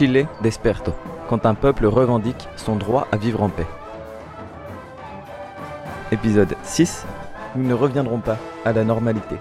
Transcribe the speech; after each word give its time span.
Chile 0.00 0.26
desperto, 0.42 0.94
quand 1.28 1.44
un 1.44 1.52
peuple 1.52 1.84
revendique 1.84 2.48
son 2.56 2.76
droit 2.76 3.06
à 3.12 3.18
vivre 3.18 3.42
en 3.42 3.50
paix. 3.50 3.66
Épisode 6.10 6.56
6 6.62 7.04
Nous 7.54 7.68
ne 7.68 7.74
reviendrons 7.74 8.20
pas 8.20 8.38
à 8.64 8.72
la 8.72 8.82
normalité. 8.82 9.36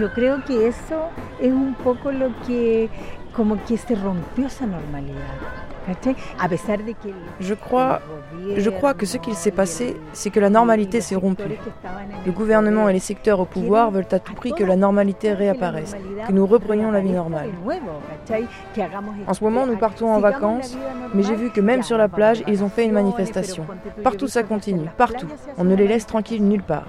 Yo 0.00 0.10
creo 0.14 0.42
que 0.46 0.66
eso 0.66 1.10
es 1.42 1.52
un 1.52 1.74
poco 1.74 2.10
lo 2.10 2.34
que 2.46 2.88
como 3.36 3.62
que 3.66 3.76
se 3.76 3.94
rompió 3.94 4.46
esa 4.46 4.64
normalidad. 4.64 5.59
Je 7.40 7.54
crois, 7.54 8.00
je 8.56 8.70
crois 8.70 8.94
que 8.94 9.06
ce 9.06 9.16
qu'il 9.16 9.34
s'est 9.34 9.50
passé, 9.50 9.96
c'est 10.12 10.30
que 10.30 10.40
la 10.40 10.50
normalité 10.50 11.00
s'est 11.00 11.16
rompue. 11.16 11.58
Le 12.26 12.32
gouvernement 12.32 12.88
et 12.88 12.92
les 12.92 13.00
secteurs 13.00 13.40
au 13.40 13.44
pouvoir 13.44 13.90
veulent 13.90 14.06
à 14.10 14.18
tout 14.18 14.34
prix 14.34 14.52
que 14.52 14.64
la 14.64 14.76
normalité 14.76 15.32
réapparaisse, 15.32 15.96
que 16.26 16.32
nous 16.32 16.46
reprenions 16.46 16.90
la 16.90 17.00
vie 17.00 17.12
normale. 17.12 17.50
En 19.26 19.34
ce 19.34 19.42
moment, 19.42 19.66
nous 19.66 19.76
partons 19.76 20.12
en 20.12 20.20
vacances, 20.20 20.76
mais 21.14 21.22
j'ai 21.22 21.34
vu 21.34 21.50
que 21.50 21.60
même 21.60 21.82
sur 21.82 21.98
la 21.98 22.08
plage, 22.08 22.42
ils 22.46 22.62
ont 22.62 22.68
fait 22.68 22.84
une 22.84 22.92
manifestation. 22.92 23.66
Partout, 24.02 24.28
ça 24.28 24.42
continue, 24.42 24.88
partout. 24.96 25.26
On 25.58 25.64
ne 25.64 25.74
les 25.74 25.88
laisse 25.88 26.06
tranquilles 26.06 26.44
nulle 26.44 26.62
part. 26.62 26.86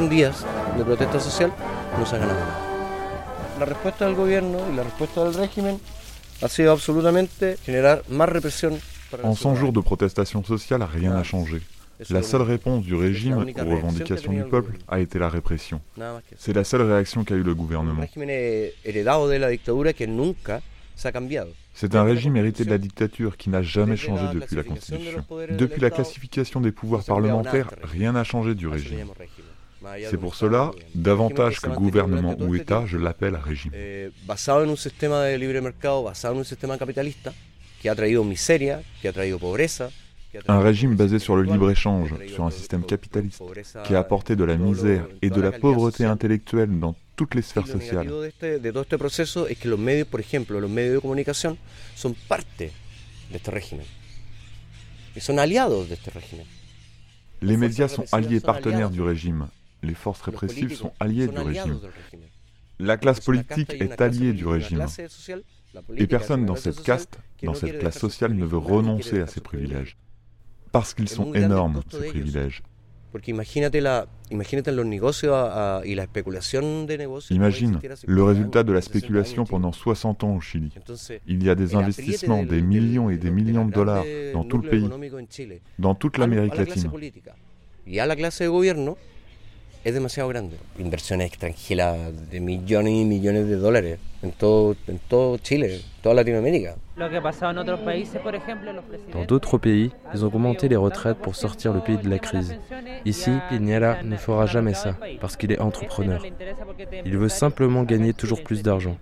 Días 0.00 0.46
de 0.78 0.84
protesta 0.84 1.20
social 1.20 1.52
no 1.98 2.06
se 2.06 2.16
ha 2.16 2.18
ganado 2.18 2.40
nada. 2.40 2.58
La 3.58 3.66
respuesta 3.66 4.06
del 4.06 4.14
gobierno 4.14 4.58
y 4.72 4.74
la 4.74 4.84
respuesta 4.84 5.22
del 5.22 5.34
régimen 5.34 5.78
ha 6.40 6.48
sido 6.48 6.72
absolutamente 6.72 7.58
generar 7.58 8.02
más 8.08 8.28
represión. 8.30 8.78
En 9.22 9.36
100 9.36 9.56
jours 9.56 9.72
de 9.74 9.82
protestation 9.82 10.42
sociale, 10.44 10.86
rien 10.90 11.12
n'a 11.12 11.22
changé. 11.22 11.60
La 12.08 12.22
seule 12.22 12.42
réponse 12.42 12.84
du 12.84 12.94
régime 12.94 13.36
aux 13.36 13.70
revendications 13.70 14.32
du 14.32 14.44
peuple 14.44 14.78
a 14.88 14.98
été 14.98 15.18
la 15.18 15.28
répression. 15.28 15.82
C'est 16.38 16.54
la 16.54 16.64
seule 16.64 16.82
réaction 16.82 17.22
qu'a 17.22 17.34
eu 17.34 17.42
le 17.42 17.54
gouvernement. 17.54 18.02
C'est 21.74 21.94
un 21.94 22.02
régime 22.02 22.36
hérité 22.36 22.64
de 22.64 22.70
la 22.70 22.78
dictature 22.78 23.36
qui 23.36 23.50
n'a 23.50 23.62
jamais 23.62 23.96
changé 23.96 24.24
depuis 24.32 24.56
la 24.56 24.62
Constitution. 24.62 25.24
Depuis 25.50 25.80
la 25.82 25.90
classification 25.90 26.62
des 26.62 26.72
pouvoirs 26.72 27.04
parlementaires, 27.04 27.68
rien 27.82 28.12
n'a 28.12 28.24
changé 28.24 28.54
du 28.54 28.68
régime. 28.68 29.06
C'est 30.10 30.16
pour 30.16 30.34
cela, 30.34 30.70
davantage 30.94 31.60
que 31.60 31.68
gouvernement 31.70 32.36
ou 32.38 32.54
État, 32.54 32.84
je 32.86 32.98
l'appelle 32.98 33.36
régime. 33.36 33.72
Basado 34.26 34.64
en 34.64 34.70
un 34.70 34.76
sistema 34.76 35.24
de 35.24 35.36
libre 35.36 35.60
mercado, 35.60 36.02
basado 36.02 36.34
en 36.34 36.40
un 36.40 36.44
sistema 36.44 36.78
capitalista, 36.78 37.32
qui 37.80 37.88
a 37.88 37.94
traído 37.94 38.24
miseria, 38.24 38.82
qui 39.00 39.08
a 39.08 39.12
traído 39.12 39.38
pobreza, 39.38 39.90
un 40.48 40.60
régime 40.60 40.96
basé 40.96 41.18
sur 41.18 41.36
le 41.36 41.42
libre-échange, 41.42 42.14
sur 42.34 42.44
un 42.44 42.50
système 42.50 42.84
capitaliste, 42.84 43.42
qui 43.84 43.94
a 43.94 43.98
apporté 43.98 44.34
de 44.34 44.44
la 44.44 44.56
misère 44.56 45.06
et 45.20 45.28
de 45.28 45.40
la 45.40 45.52
pauvreté 45.52 46.04
intellectuelle 46.04 46.78
dans 46.78 46.94
toutes 47.16 47.34
les 47.34 47.42
sphères 47.42 47.66
sociales. 47.66 48.06
De 48.40 48.70
todo 48.70 48.82
este 48.82 48.96
proceso 48.96 49.46
es 49.46 49.58
que 49.58 49.68
los 49.68 49.78
medios, 49.78 50.08
por 50.08 50.20
ejemplo, 50.20 50.58
los 50.58 50.70
medios 50.70 50.94
de 50.94 51.00
comunicación, 51.00 51.58
son 51.94 52.14
parte 52.14 52.72
de 53.30 53.36
este 53.36 53.50
régimen. 53.50 53.84
Y 55.14 55.20
son 55.20 55.38
aliados 55.38 55.88
de 55.88 55.94
este 55.94 56.10
régimen. 56.10 56.46
Les 57.42 57.58
médias 57.58 57.88
sont 57.88 58.04
alliés 58.12 58.40
partenaires 58.40 58.90
du 58.90 59.02
régime 59.02 59.48
les 59.82 59.94
forces 59.94 60.22
répressives 60.22 60.74
sont 60.74 60.92
alliées 61.00 61.26
du 61.26 61.38
régime. 61.38 61.78
La 62.78 62.96
classe 62.96 63.20
politique 63.20 63.74
est 63.74 64.00
alliée 64.00 64.32
du 64.32 64.46
régime. 64.46 64.86
Et 65.96 66.06
personne 66.06 66.46
dans 66.46 66.56
cette 66.56 66.82
caste, 66.82 67.18
dans 67.42 67.54
cette 67.54 67.78
classe 67.78 67.98
sociale, 67.98 68.34
ne 68.34 68.44
veut 68.44 68.58
renoncer 68.58 69.20
à 69.20 69.26
ses 69.26 69.40
privilèges. 69.40 69.96
Parce 70.70 70.94
qu'ils 70.94 71.08
sont 71.08 71.34
énormes, 71.34 71.82
ces 71.90 72.08
privilèges. 72.08 72.62
Imagine 77.30 77.80
le 78.06 78.24
résultat 78.24 78.62
de 78.62 78.72
la 78.72 78.80
spéculation 78.80 79.44
pendant 79.44 79.72
60 79.72 80.24
ans 80.24 80.36
au 80.36 80.40
Chili. 80.40 80.72
Il 81.26 81.44
y 81.44 81.50
a 81.50 81.54
des 81.54 81.74
investissements, 81.74 82.42
des 82.42 82.62
millions 82.62 83.10
et 83.10 83.18
des 83.18 83.30
millions 83.30 83.66
de 83.66 83.72
dollars 83.72 84.04
dans 84.32 84.44
tout 84.44 84.56
le 84.58 84.68
pays, 84.68 84.88
dans 85.78 85.94
toute 85.94 86.16
l'Amérique 86.16 86.56
latine 86.56 86.90
es 89.84 89.94
demasiado 89.94 90.28
grande. 90.28 90.56
Inversiones 90.78 91.26
extranjeras 91.26 91.98
de 92.30 92.40
millones 92.40 92.92
y 92.92 93.04
millones 93.04 93.48
de 93.48 93.56
dólares 93.56 93.98
en 94.22 94.30
todo, 94.30 94.76
en 94.88 94.98
todo 95.08 95.38
Chile, 95.38 95.80
toda 96.02 96.14
Latinoamérica. 96.14 96.76
Dans 99.12 99.24
d'autres 99.24 99.58
pays, 99.58 99.90
ils 100.14 100.24
ont 100.24 100.28
augmenté 100.28 100.68
les 100.68 100.76
retraites 100.76 101.18
pour 101.18 101.34
sortir 101.34 101.72
le 101.72 101.80
pays 101.80 101.96
de 101.96 102.08
la 102.08 102.18
crise. 102.18 102.56
Ici, 103.04 103.30
Piñera 103.48 104.02
ne 104.02 104.16
fera 104.16 104.46
jamais 104.46 104.74
ça 104.74 104.96
parce 105.20 105.36
qu'il 105.36 105.50
est 105.52 105.60
entrepreneur. 105.60 106.24
Il 107.04 107.16
veut 107.16 107.28
simplement 107.28 107.82
gagner 107.82 108.12
toujours 108.12 108.42
plus 108.42 108.62
d'argent. 108.62 108.96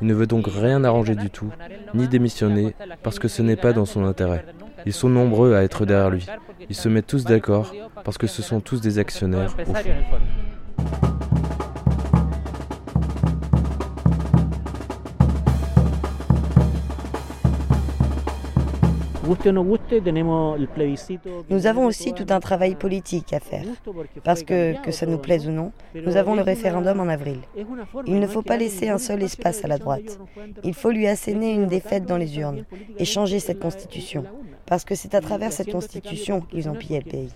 Il 0.00 0.08
ne 0.08 0.14
veut 0.14 0.26
donc 0.26 0.46
rien 0.46 0.84
arranger 0.84 1.14
du 1.14 1.30
tout, 1.30 1.50
ni 1.94 2.08
démissionner, 2.08 2.74
parce 3.02 3.18
que 3.18 3.28
ce 3.28 3.40
n'est 3.42 3.56
pas 3.56 3.72
dans 3.72 3.86
son 3.86 4.04
intérêt. 4.04 4.44
Ils 4.86 4.92
sont 4.92 5.08
nombreux 5.08 5.54
à 5.54 5.62
être 5.62 5.86
derrière 5.86 6.10
lui. 6.10 6.26
Ils 6.68 6.76
se 6.76 6.88
mettent 6.88 7.06
tous 7.06 7.24
d'accord 7.24 7.72
parce 8.04 8.18
que 8.18 8.26
ce 8.26 8.42
sont 8.42 8.60
tous 8.60 8.80
des 8.80 8.98
actionnaires. 8.98 9.54
Nous 21.48 21.66
avons 21.66 21.86
aussi 21.86 22.12
tout 22.12 22.26
un 22.30 22.40
travail 22.40 22.74
politique 22.74 23.32
à 23.32 23.40
faire, 23.40 23.64
parce 24.24 24.42
que, 24.42 24.80
que 24.82 24.90
ça 24.90 25.06
nous 25.06 25.18
plaise 25.18 25.46
ou 25.46 25.50
non, 25.50 25.72
nous 25.94 26.16
avons 26.16 26.34
le 26.34 26.42
référendum 26.42 27.00
en 27.00 27.08
avril. 27.08 27.38
Il 28.06 28.18
ne 28.18 28.26
faut 28.26 28.42
pas 28.42 28.56
laisser 28.56 28.88
un 28.88 28.98
seul 28.98 29.22
espace 29.22 29.64
à 29.64 29.68
la 29.68 29.78
droite. 29.78 30.18
Il 30.64 30.74
faut 30.74 30.90
lui 30.90 31.06
asséner 31.06 31.52
une 31.52 31.66
défaite 31.66 32.04
dans 32.04 32.16
les 32.16 32.38
urnes 32.38 32.64
et 32.98 33.04
changer 33.04 33.38
cette 33.38 33.60
constitution, 33.60 34.24
parce 34.72 34.86
que 34.86 34.94
c'est 34.94 35.14
à 35.14 35.20
travers 35.20 35.52
cette 35.52 35.70
constitution 35.70 36.40
qu'ils 36.40 36.66
ont 36.66 36.74
pillé 36.74 37.02
le 37.04 37.10
pays. 37.10 37.28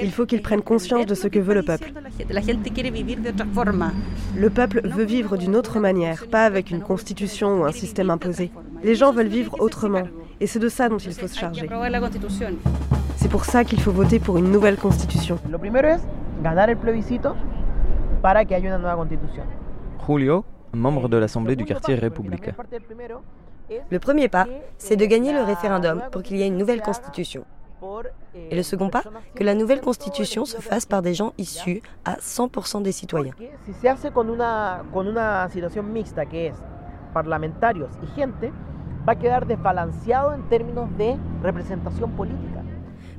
Il 0.00 0.12
faut 0.12 0.26
qu'ils 0.26 0.42
prennent 0.42 0.62
conscience 0.62 1.06
de 1.06 1.14
ce 1.16 1.26
que 1.26 1.40
veut 1.40 1.54
le 1.54 1.64
peuple. 1.64 1.92
Le 4.36 4.48
peuple 4.48 4.88
veut 4.88 5.02
vivre 5.02 5.36
d'une 5.36 5.56
autre 5.56 5.80
manière, 5.80 6.28
pas 6.28 6.44
avec 6.44 6.70
une 6.70 6.82
constitution 6.82 7.62
ou 7.62 7.64
un 7.64 7.72
système 7.72 8.10
imposé. 8.10 8.52
Les 8.84 8.94
gens 8.94 9.12
veulent 9.12 9.26
vivre 9.26 9.56
autrement, 9.58 10.06
et 10.38 10.46
c'est 10.46 10.60
de 10.60 10.68
ça 10.68 10.88
dont 10.88 10.98
il 10.98 11.12
faut 11.12 11.26
se 11.26 11.36
charger. 11.36 11.68
C'est 13.16 13.28
pour 13.28 13.44
ça 13.44 13.64
qu'il 13.64 13.80
faut 13.80 13.90
voter 13.90 14.20
pour 14.20 14.38
une 14.38 14.52
nouvelle 14.52 14.76
constitution. 14.76 15.36
Julio, 20.06 20.44
membre 20.72 21.08
de 21.08 21.16
l'Assemblée 21.16 21.56
du 21.56 21.64
quartier 21.64 21.96
républicain. 21.96 22.52
Le 23.90 23.98
premier 23.98 24.28
pas, 24.28 24.46
c'est 24.78 24.96
de 24.96 25.06
gagner 25.06 25.32
le 25.32 25.42
référendum 25.42 26.02
pour 26.12 26.22
qu'il 26.22 26.36
y 26.36 26.42
ait 26.42 26.46
une 26.46 26.58
nouvelle 26.58 26.82
constitution. 26.82 27.44
Et 28.50 28.56
le 28.56 28.62
second 28.62 28.88
pas, 28.88 29.02
que 29.34 29.44
la 29.44 29.54
nouvelle 29.54 29.80
constitution 29.80 30.44
se 30.44 30.58
fasse 30.58 30.86
par 30.86 31.02
des 31.02 31.14
gens 31.14 31.32
issus 31.38 31.82
à 32.04 32.14
100% 32.14 32.82
des 32.82 32.92
citoyens. 32.92 33.34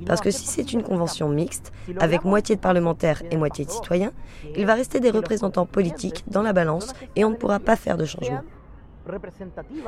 Parce 0.04 0.20
que 0.20 0.30
si 0.30 0.46
c'est 0.46 0.72
une 0.72 0.82
convention 0.82 1.28
mixte, 1.28 1.72
avec 2.00 2.24
moitié 2.24 2.56
de 2.56 2.60
parlementaires 2.60 3.22
et 3.30 3.36
moitié 3.36 3.64
de 3.64 3.70
citoyens, 3.70 4.12
il 4.56 4.66
va 4.66 4.74
rester 4.74 5.00
des 5.00 5.10
représentants 5.10 5.66
politiques 5.66 6.24
dans 6.28 6.42
la 6.42 6.52
balance 6.52 6.92
et 7.14 7.24
on 7.24 7.30
ne 7.30 7.36
pourra 7.36 7.60
pas 7.60 7.76
faire 7.76 7.96
de 7.96 8.04
changement. 8.04 8.42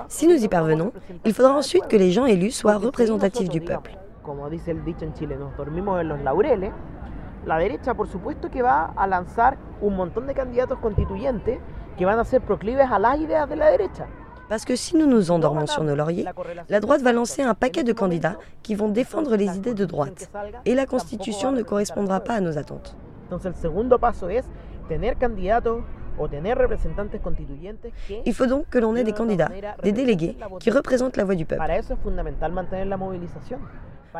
Si 0.08 0.26
nous 0.26 0.42
y 0.42 0.48
parvenons, 0.48 0.92
il 1.24 1.32
faudra 1.34 1.54
ensuite 1.54 1.86
que 1.88 1.96
les 1.96 2.10
gens 2.10 2.26
élus 2.26 2.52
soient 2.52 2.76
représentatifs 2.76 3.48
du 3.48 3.60
peuple. 3.60 3.92
la 7.46 7.58
derecha, 7.58 7.94
por 7.94 8.08
supuesto, 8.08 8.50
que 8.50 8.62
va 8.62 8.92
a 8.96 9.06
lanzar 9.06 9.56
un 9.80 9.96
montón 9.96 10.26
de 10.26 10.34
candidatos 10.34 10.78
constituyentes 10.78 11.58
que 11.96 12.04
van 12.04 12.18
a 12.18 12.24
ser 12.24 12.40
proclives 12.40 12.90
a 12.90 12.98
las 12.98 13.18
ideas 13.18 13.48
de 13.48 13.56
la 13.56 13.70
derecha. 13.70 14.06
Parce 14.48 14.64
que 14.64 14.76
si 14.76 14.96
nous 14.96 15.06
nous 15.06 15.30
endormons 15.30 15.66
sur 15.66 15.84
nos 15.84 15.94
lauriers, 15.94 16.24
la 16.68 16.80
droite 16.80 17.02
va 17.02 17.12
lancer 17.12 17.42
un 17.42 17.54
paquet 17.54 17.84
de 17.84 17.92
candidats 17.92 18.38
qui 18.62 18.74
vont 18.74 18.88
défendre 18.88 19.36
les 19.36 19.56
idées 19.56 19.74
de 19.74 19.84
droite. 19.84 20.30
Et 20.64 20.74
la 20.74 20.86
Constitution 20.86 21.52
ne 21.52 21.62
correspondra 21.62 22.20
pas 22.20 22.34
à 22.34 22.40
nos 22.40 22.56
attentes. 22.56 22.96
Il 28.26 28.34
faut 28.34 28.46
donc 28.46 28.68
que 28.68 28.78
l'on 28.78 28.96
ait 28.96 29.04
des 29.04 29.12
candidats, 29.12 29.50
des 29.82 29.92
délégués 29.92 30.36
qui 30.60 30.70
représentent 30.70 31.16
la 31.16 31.24
voix 31.24 31.34
du 31.34 31.44
peuple. 31.44 31.62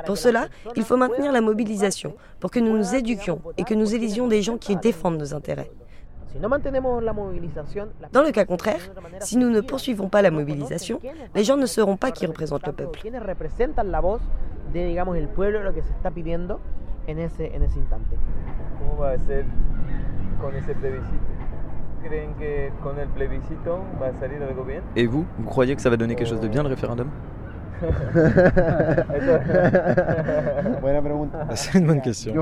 Pour 0.07 0.19
cela, 0.19 0.47
il 0.77 0.85
faut 0.85 0.97
maintenir 0.97 1.33
la 1.33 1.41
mobilisation 1.41 2.15
pour 2.41 2.51
que 2.51 2.61
nous 2.61 2.77
nous 2.77 2.95
éduquions 2.95 3.41
et 3.57 3.65
que 3.65 3.75
nous 3.75 3.95
élisions 3.95 4.29
des 4.29 4.43
gens 4.43 4.59
qui 4.59 4.77
défendent 4.77 5.19
nos 5.19 5.35
intérêts. 5.35 5.71
Dans 8.13 8.23
le 8.23 8.31
cas 8.31 8.45
contraire, 8.45 8.81
si 9.21 9.39
nous 9.39 9.51
ne 9.51 9.61
poursuivons 9.61 10.09
pas 10.09 10.21
la 10.23 10.31
mobilisation, 10.31 11.01
les 11.35 11.43
gens 11.43 11.57
ne 11.57 11.67
sauront 11.67 11.97
pas 11.97 12.11
qui 12.11 12.27
représente 12.27 12.67
le 12.67 12.73
peuple. 12.73 13.01
¿Creen 22.09 22.33
que 22.39 22.73
con 22.83 22.99
el 22.99 23.07
plebiscito 23.09 23.85
va 24.01 24.07
a 24.07 24.15
salir 24.15 24.41
el 24.41 24.55
gobierno? 24.55 24.89
Et 24.97 25.07
vous, 25.07 25.27
vous 25.39 25.45
croyez 25.45 25.77
que 25.77 25.83
ça 25.83 25.91
va 25.91 25.99
donner 25.99 26.15
quelque 26.15 26.29
chose 26.29 26.41
de 26.41 26.49
bien 26.49 26.63
le 26.63 26.71
référendum? 26.71 27.09
C'est 31.55 31.79
une 31.79 31.87
bonne 31.87 32.01
question. 32.01 32.35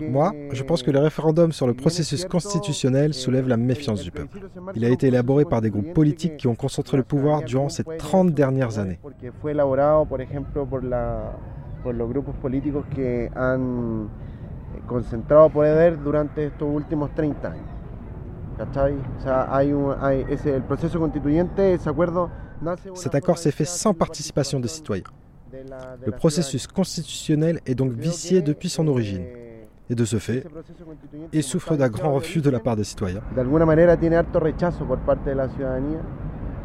Moi, 0.00 0.32
je 0.52 0.62
pense 0.62 0.84
que 0.84 0.92
le 0.92 1.00
référendum 1.00 1.50
sur 1.50 1.66
le 1.66 1.74
processus 1.74 2.24
constitutionnel 2.24 3.14
soulève 3.14 3.48
la 3.48 3.56
méfiance 3.56 4.00
du 4.00 4.12
peuple. 4.12 4.38
Il 4.76 4.84
a 4.84 4.90
été 4.90 5.08
élaboré 5.08 5.44
par 5.44 5.60
des 5.60 5.70
groupes 5.70 5.92
politiques 5.92 6.36
qui 6.36 6.46
ont 6.46 6.54
concentré 6.54 6.98
le 6.98 7.02
pouvoir 7.02 7.42
durant 7.42 7.68
ces 7.68 7.82
30 7.82 8.32
dernières 8.32 8.78
années. 8.78 9.00
han 13.34 14.08
concentrado 14.86 15.50
poder 15.50 15.96
durante 16.02 16.46
estos 16.46 16.68
últimos 16.68 17.10
30 17.14 17.44
años. 17.44 17.79
¿Cachai? 18.60 18.94
O 19.18 19.22
sea, 19.22 19.56
hay 19.56 19.72
un, 19.72 19.94
hay 19.98 20.26
ese, 20.28 20.54
el 20.54 20.62
proceso 20.62 21.00
constituyente, 21.00 21.72
ese 21.72 21.88
acuerdo 21.88 22.30
Cet 22.94 23.14
accord 23.14 23.38
s'est 23.38 23.52
fait 23.52 23.64
sans 23.64 23.94
participation 23.94 24.60
des 24.60 24.68
citoyens. 24.68 25.04
Le 26.04 26.12
processus 26.12 26.66
constitutionnel 26.66 27.60
est 27.64 27.74
donc 27.74 27.92
vicié 27.92 28.42
depuis 28.42 28.68
son 28.68 28.86
origine. 28.86 29.24
Et 29.88 29.94
de 29.94 30.04
ce 30.04 30.18
fait, 30.18 30.44
il 31.32 31.42
souffre 31.42 31.74
d'un 31.74 31.88
grand 31.88 32.12
refus 32.12 32.40
de 32.40 32.50
la 32.50 32.60
part 32.60 32.76
des 32.76 32.84
citoyens. 32.84 33.22
D'alguna 33.34 33.64
manera 33.64 33.96
tiene 33.96 34.16
harto 34.16 34.38
rechazo 34.38 34.84
por 34.84 34.98
parte 35.00 35.30
de 35.30 35.36
la 35.36 35.48
ciudadanía, 35.48 36.00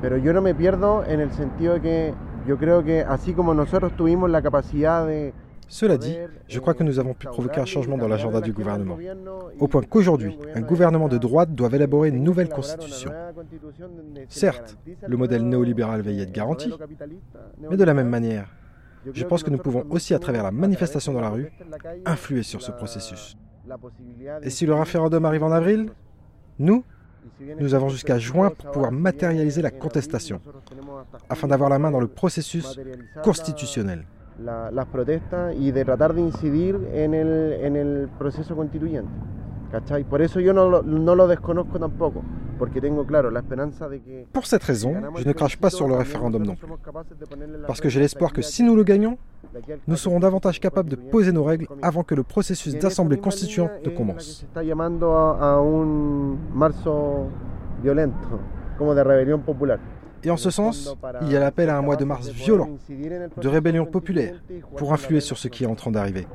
pero 0.02 0.18
yo 0.18 0.34
no 0.34 0.42
me 0.42 0.54
pierdo 0.54 1.04
en 1.06 1.22
el 1.22 1.32
sentido 1.32 1.76
de 1.76 1.82
que 1.82 2.14
yo 2.46 2.58
creo 2.58 2.84
que 2.84 3.02
así 3.02 3.34
como 3.34 3.54
nosotros 3.54 3.96
tuvimos 3.96 4.30
la 4.30 4.42
capacidad 4.42 5.08
de 5.08 5.34
cela 5.68 5.98
dit, 5.98 6.16
je 6.48 6.60
crois 6.60 6.74
que 6.74 6.84
nous 6.84 7.00
avons 7.00 7.14
pu 7.14 7.28
provoquer 7.28 7.60
un 7.60 7.66
changement 7.66 7.98
dans 7.98 8.08
l'agenda 8.08 8.42
du 8.42 8.54
gouvernement, 8.54 8.98
au 9.60 9.68
point 9.68 9.82
qu'aujourd'hui, 9.82 10.38
un 10.54 10.62
gouvernement 10.62 11.08
de 11.08 11.18
droite 11.18 11.54
doit 11.54 11.70
élaborer 11.72 12.10
une 12.10 12.24
nouvelle 12.24 12.50
constitution. 12.50 13.12
Certes, 14.30 14.78
le 15.08 15.18
modèle 15.18 15.48
néolibéral 15.48 16.02
va 16.02 16.12
y 16.12 16.22
être 16.22 16.32
garanti, 16.32 16.72
mais 17.70 17.78
de 17.78 17.84
la 17.84 17.94
même 17.94 18.10
manière, 18.10 18.48
je 19.14 19.24
pense 19.24 19.44
que 19.44 19.50
nous 19.50 19.58
pouvons 19.58 19.86
aussi, 19.90 20.14
à 20.14 20.20
travers 20.20 20.44
la 20.44 20.52
manifestation 20.52 21.14
dans 21.14 21.22
la 21.22 21.30
rue, 21.30 21.52
influer 22.06 22.44
sur 22.44 22.62
ce 22.62 22.72
processus. 22.72 23.38
Et 24.44 24.50
si 24.50 24.66
le 24.66 24.74
référendum 24.74 25.26
arrive 25.26 25.44
en 25.44 25.52
avril, 25.52 25.90
nous, 26.60 26.84
nous 27.60 27.74
avons 27.74 27.90
jusqu'à 27.90 28.20
juin 28.20 28.52
pour 28.52 28.72
pouvoir 28.72 28.92
matérialiser 28.92 29.62
la 29.62 29.72
contestation, 29.72 30.40
afin 31.30 31.48
d'avoir 31.48 31.70
la 31.70 31.80
main 31.80 31.92
dans 31.92 32.00
le 32.00 32.08
processus 32.08 32.80
constitutionnel. 33.24 34.06
La, 34.44 34.72
las 34.72 34.86
protestas 34.88 35.56
y 35.56 35.72
de 35.72 35.86
tratar 35.86 36.14
de 36.14 36.22
incidir 36.22 36.80
en 36.94 37.14
el, 37.14 37.54
en 37.62 37.76
el 37.76 38.10
proceso 38.18 38.56
constituyente. 38.56 39.10
¿Cachai? 39.72 40.04
Por 40.04 40.22
eso 40.22 40.40
yo 40.40 40.54
no, 40.54 40.82
no 40.84 41.16
lo 41.16 41.28
desconozco 41.28 41.80
tampoco, 41.80 42.22
porque 42.58 42.80
tengo 42.80 43.06
claro 43.06 43.32
la 43.32 43.40
esperanza 43.40 43.90
de 43.90 44.00
que... 44.00 44.28
Pour 44.32 44.46
cette 44.46 44.64
raison, 44.64 44.94
je 45.18 45.28
ne 45.28 45.34
crache 45.34 45.58
pas 45.58 45.70
sur 45.70 45.88
le 45.88 45.96
référendum 45.96 46.44
non 46.44 46.56
plus. 46.56 46.68
Parce 47.68 47.82
que 47.82 47.90
j'ai 47.90 48.00
l'espoir 48.00 48.32
que 48.32 48.42
si 48.42 48.64
nous 48.64 48.76
le 48.76 48.84
gagnons, 48.84 49.18
nous 49.88 49.98
serons 49.98 50.20
davantage 50.20 50.60
capables 50.60 50.90
de 50.90 50.96
poser 50.96 51.32
nos 51.32 51.44
règles 51.44 51.68
avant 51.82 52.04
que 52.04 52.16
le 52.16 52.24
processus 52.24 52.78
d'assemblée 52.78 53.18
constituante 53.18 53.72
ne 53.84 53.90
commence. 53.90 54.46
Como 58.78 58.94
de 58.94 59.04
rebelión 59.04 59.42
popular. 59.42 59.80
Et 60.26 60.32
en 60.32 60.38
ce 60.38 60.50
sens, 60.50 60.96
il 61.22 61.32
y 61.32 61.38
a 61.38 61.40
l'appel 61.40 61.70
à 61.70 61.78
un 61.78 61.84
mois 61.84 61.96
de 61.96 62.04
mars 62.04 62.30
violent, 62.30 62.70
de 62.90 63.48
rébellion 63.48 63.86
populaire, 63.86 64.42
pour 64.76 64.92
influer 64.92 65.20
sur 65.20 65.38
ce 65.38 65.48
qui 65.48 65.64
est 65.64 65.68
en 65.68 65.76
train 65.76 65.92
d'arriver. 65.92 66.26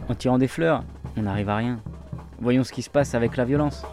En 0.08 0.14
tirant 0.14 0.38
des 0.38 0.46
fleurs, 0.46 0.84
on 1.16 1.22
n'arrive 1.22 1.48
à 1.48 1.56
rien. 1.56 1.80
Voyons 2.40 2.62
ce 2.62 2.72
qui 2.72 2.82
se 2.82 2.90
passe 2.90 3.16
avec 3.16 3.36
la 3.36 3.44
violence. 3.44 3.84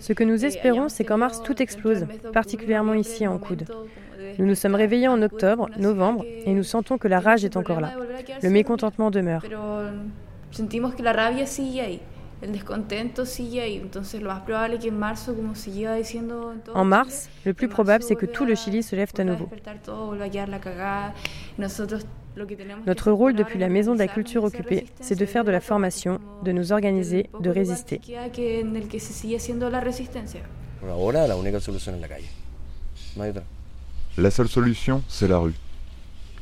Ce 0.00 0.12
que 0.12 0.24
nous 0.24 0.44
espérons, 0.44 0.88
c'est 0.88 1.04
qu'en 1.04 1.18
mars, 1.18 1.42
tout 1.42 1.62
explose, 1.62 2.06
particulièrement 2.32 2.94
ici 2.94 3.26
en 3.26 3.38
Coude. 3.38 3.64
Nous 4.38 4.46
nous 4.46 4.54
sommes 4.54 4.74
réveillés 4.74 5.08
en 5.08 5.20
octobre, 5.22 5.68
novembre, 5.78 6.24
et 6.26 6.52
nous 6.52 6.62
sentons 6.62 6.98
que 6.98 7.08
la 7.08 7.20
rage 7.20 7.44
est 7.44 7.56
encore 7.56 7.80
là. 7.80 7.92
Le 8.42 8.50
mécontentement 8.50 9.10
demeure. 9.10 9.42
En 16.74 16.84
mars, 16.84 17.28
le 17.44 17.54
plus 17.54 17.68
probable, 17.68 18.02
c'est 18.02 18.16
que 18.16 18.26
tout 18.26 18.44
le 18.44 18.54
Chili 18.54 18.82
se 18.82 18.96
lève 18.96 19.12
à 19.16 19.24
nouveau. 19.24 19.48
Notre 22.86 23.12
rôle 23.12 23.34
depuis 23.34 23.58
la 23.58 23.68
Maison 23.68 23.94
de 23.94 23.98
la 23.98 24.08
Culture 24.08 24.44
occupée, 24.44 24.86
c'est 25.00 25.14
de 25.14 25.26
faire 25.26 25.44
de 25.44 25.50
la 25.50 25.60
formation, 25.60 26.18
de 26.42 26.52
nous 26.52 26.72
organiser, 26.72 27.28
de 27.40 27.50
résister. 27.50 28.00
La 34.18 34.30
seule 34.30 34.48
solution, 34.48 35.02
c'est 35.08 35.28
la 35.28 35.38
rue. 35.38 35.54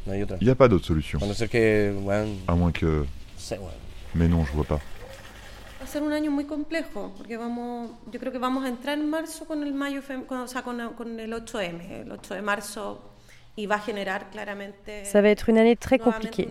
Il 0.06 0.26
n'y 0.42 0.50
a 0.50 0.54
pas 0.54 0.68
d'autre 0.68 0.86
solution. 0.86 1.18
À 2.48 2.54
moins 2.54 2.72
que... 2.72 3.04
Mais 4.14 4.28
non, 4.28 4.44
je 4.44 4.52
vois 4.52 4.64
pas. 4.64 4.80
A 5.90 5.92
ser 5.92 6.02
un 6.02 6.12
año 6.12 6.30
muy 6.30 6.44
complejo, 6.44 7.12
porque 7.16 7.36
vamos, 7.36 7.90
yo 8.12 8.20
creo 8.20 8.30
que 8.30 8.38
vamos 8.38 8.64
a 8.64 8.68
entrar 8.68 8.96
en 8.96 9.10
marzo 9.10 9.44
con 9.44 9.62
el 9.62 9.74
mayo, 9.74 10.02
con, 10.26 10.40
o 10.40 10.48
sea, 10.48 10.62
con, 10.62 10.78
con 10.94 11.18
el 11.18 11.32
8M. 11.32 11.90
El 11.90 12.12
8 12.12 12.34
de 12.34 12.42
marzo 12.42 13.10
Ça 15.04 15.20
va 15.20 15.28
être 15.28 15.48
une 15.48 15.58
année 15.58 15.76
très 15.76 15.98
compliquée. 15.98 16.48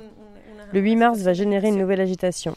Le 0.71 0.79
8 0.79 0.95
mars 0.95 1.19
va 1.21 1.33
générer 1.33 1.69
une 1.69 1.77
nouvelle 1.77 2.01
agitation. 2.01 2.55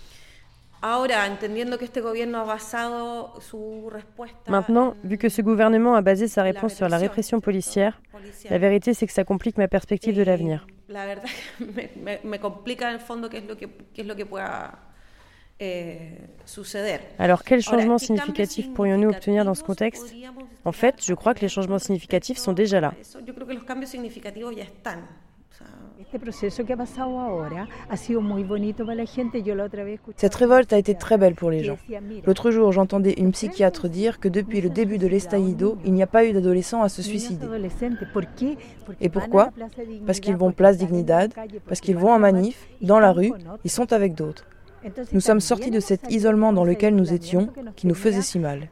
Maintenant, 4.48 4.94
vu 5.04 5.16
que 5.16 5.28
ce 5.28 5.42
gouvernement 5.42 5.94
a 5.94 6.02
basé 6.02 6.26
sa 6.28 6.42
réponse 6.42 6.74
sur 6.74 6.88
la 6.88 6.98
répression 6.98 7.40
policière, 7.40 8.02
la 8.50 8.58
vérité 8.58 8.92
c'est 8.92 9.06
que 9.06 9.12
ça 9.12 9.24
complique 9.24 9.56
ma 9.56 9.68
perspective 9.68 10.16
de 10.16 10.22
l'avenir. 10.24 10.66
Alors, 17.18 17.44
quels 17.44 17.62
changements 17.62 17.98
significatifs 17.98 18.72
pourrions-nous 18.72 19.10
obtenir 19.10 19.44
dans 19.44 19.54
ce 19.54 19.62
contexte? 19.62 20.14
En 20.64 20.72
fait, 20.72 20.96
je 21.04 21.14
crois 21.14 21.34
que 21.34 21.40
les 21.40 21.48
changements 21.48 21.78
significatifs 21.78 22.38
sont 22.38 22.52
déjà 22.52 22.80
là. 22.80 22.94
Cette 30.16 30.34
révolte 30.34 30.72
a 30.72 30.78
été 30.78 30.94
très 30.94 31.18
belle 31.18 31.34
pour 31.34 31.50
les 31.50 31.64
gens. 31.64 31.78
L'autre 32.26 32.50
jour, 32.50 32.72
j'entendais 32.72 33.14
une 33.14 33.32
psychiatre 33.32 33.88
dire 33.88 34.20
que 34.20 34.28
depuis 34.28 34.60
le 34.60 34.68
début 34.68 34.98
de 34.98 35.06
l'estallido, 35.06 35.78
il 35.84 35.92
n'y 35.92 36.02
a 36.02 36.06
pas 36.06 36.24
eu 36.24 36.32
d'adolescents 36.32 36.82
à 36.82 36.88
se 36.88 37.02
suicider. 37.02 37.46
Et 39.00 39.08
pourquoi? 39.08 39.50
Parce 40.06 40.20
qu'ils 40.20 40.36
vont 40.36 40.52
place 40.52 40.76
Dignidad, 40.76 41.32
parce 41.66 41.80
qu'ils 41.80 41.96
vont 41.96 42.12
en 42.12 42.18
manif, 42.18 42.68
dans 42.80 42.98
la 43.00 43.12
rue, 43.12 43.32
ils 43.64 43.70
sont 43.70 43.92
avec 43.92 44.14
d'autres. 44.14 44.46
Nous 45.12 45.20
sommes 45.20 45.40
sortis 45.40 45.70
de 45.70 45.80
cet 45.80 46.10
isolement 46.10 46.52
dans 46.52 46.64
lequel 46.64 46.94
nous 46.94 47.12
étions, 47.12 47.48
qui 47.76 47.86
nous 47.86 47.94
faisait 47.94 48.22
si 48.22 48.38
mal. 48.38 48.68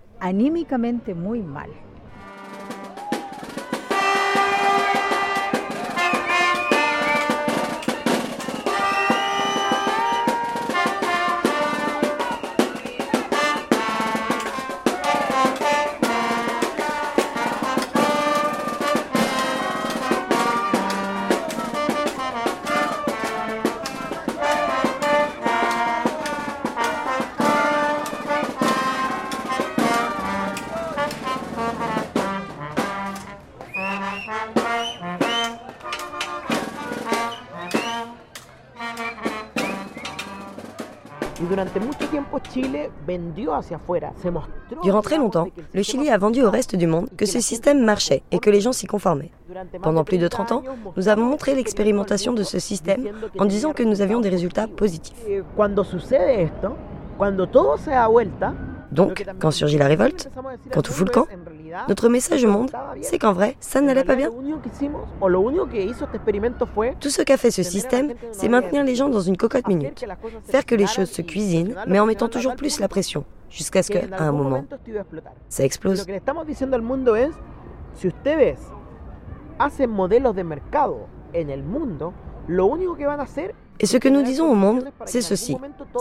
Durant 44.83 45.02
très 45.02 45.19
longtemps, 45.19 45.49
le 45.73 45.83
Chili 45.83 46.11
a 46.11 46.19
vendu 46.19 46.42
au 46.42 46.50
reste 46.50 46.76
du 46.76 46.87
monde 46.87 47.09
que 47.16 47.26
ce 47.26 47.40
système 47.40 47.85
marchait 47.85 48.23
et 48.30 48.38
que 48.38 48.50
les 48.50 48.61
gens 48.61 48.73
s'y 48.73 48.87
conformaient. 48.87 49.30
Pendant 49.83 50.04
plus 50.04 50.19
de 50.19 50.28
30 50.28 50.52
ans, 50.52 50.62
nous 50.97 51.09
avons 51.09 51.25
montré 51.25 51.54
l'expérimentation 51.54 52.33
de 52.33 52.42
ce 52.42 52.59
système 52.59 53.09
en 53.38 53.45
disant 53.45 53.73
que 53.73 53.83
nous 53.83 54.00
avions 54.00 54.21
des 54.21 54.28
résultats 54.28 54.66
positifs. 54.66 55.16
Donc, 58.92 59.25
quand 59.38 59.50
surgit 59.50 59.78
la 59.78 59.87
révolte, 59.87 60.30
quand 60.73 60.82
tout 60.82 60.92
fout 60.92 61.06
le 61.06 61.12
camp, 61.12 61.26
notre 61.88 62.09
message 62.09 62.44
au 62.44 62.50
monde, 62.50 62.70
c'est 63.00 63.18
qu'en 63.18 63.32
vrai, 63.32 63.56
ça 63.61 63.80
n'allait 63.80 64.04
pas 64.04 64.16
bien. 64.16 64.30
Tout 67.00 67.11
ce 67.11 67.23
qu'a 67.23 67.37
fait 67.37 67.50
ce 67.50 67.62
système, 67.62 68.12
c'est 68.32 68.49
maintenir 68.49 68.85
les 68.85 68.94
gens 68.94 69.09
dans 69.09 69.20
une 69.20 69.37
cocotte 69.37 69.68
minute, 69.68 70.04
faire 70.44 70.66
que 70.66 70.75
les 70.75 70.87
choses 70.87 71.11
se 71.11 71.23
cuisinent, 71.23 71.75
mais 71.87 72.00
en 72.00 72.06
mettant 72.06 72.28
toujours 72.28 72.56
plus 72.56 72.80
la 72.80 72.88
pression, 72.88 73.25
jusqu'à 73.49 73.82
ce 73.82 73.92
qu'à 73.92 74.06
un 74.18 74.32
moment, 74.32 74.64
ça 75.49 75.64
explose. 75.64 76.04
Et 83.80 83.87
ce 83.87 83.96
que 83.96 84.10
nous 84.10 84.22
disons 84.22 84.44
au 84.44 84.54
monde, 84.54 84.90
c'est 85.06 85.22
ceci. 85.22 85.56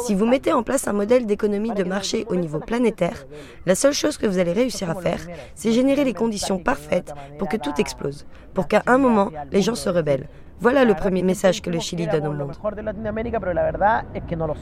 Si 0.06 0.14
vous 0.14 0.26
mettez 0.26 0.52
en 0.52 0.64
place 0.64 0.88
un 0.90 0.94
modèle 0.94 1.26
d'économie 1.26 1.72
de 1.72 1.86
marché 1.86 2.26
au 2.30 2.36
niveau 2.36 2.60
planétaire, 2.60 3.26
la 3.66 3.74
seule 3.74 3.94
chose 3.94 4.18
que 4.18 4.28
vous 4.28 4.38
allez 4.38 4.52
réussir 4.52 4.90
à 4.90 4.96
faire, 4.96 5.22
c'est 5.56 5.72
générer 5.72 6.04
les 6.04 6.14
conditions 6.14 6.60
parfaites 6.60 7.14
pour 7.38 7.48
que 7.48 7.56
tout 7.56 7.74
explose, 7.78 8.26
pour 8.54 8.68
qu'à 8.68 8.84
un 8.86 8.98
moment, 8.98 9.32
les 9.52 9.62
gens 9.62 9.76
se 9.76 9.90
rebellent. 9.90 10.28
Voilà 10.60 10.84
le 10.84 10.94
premier 10.94 11.24
message 11.24 11.62
que 11.62 11.70
le 11.70 11.80
Chili 11.80 12.06
donne 12.08 12.28
au 12.28 12.34
monde. 12.34 12.52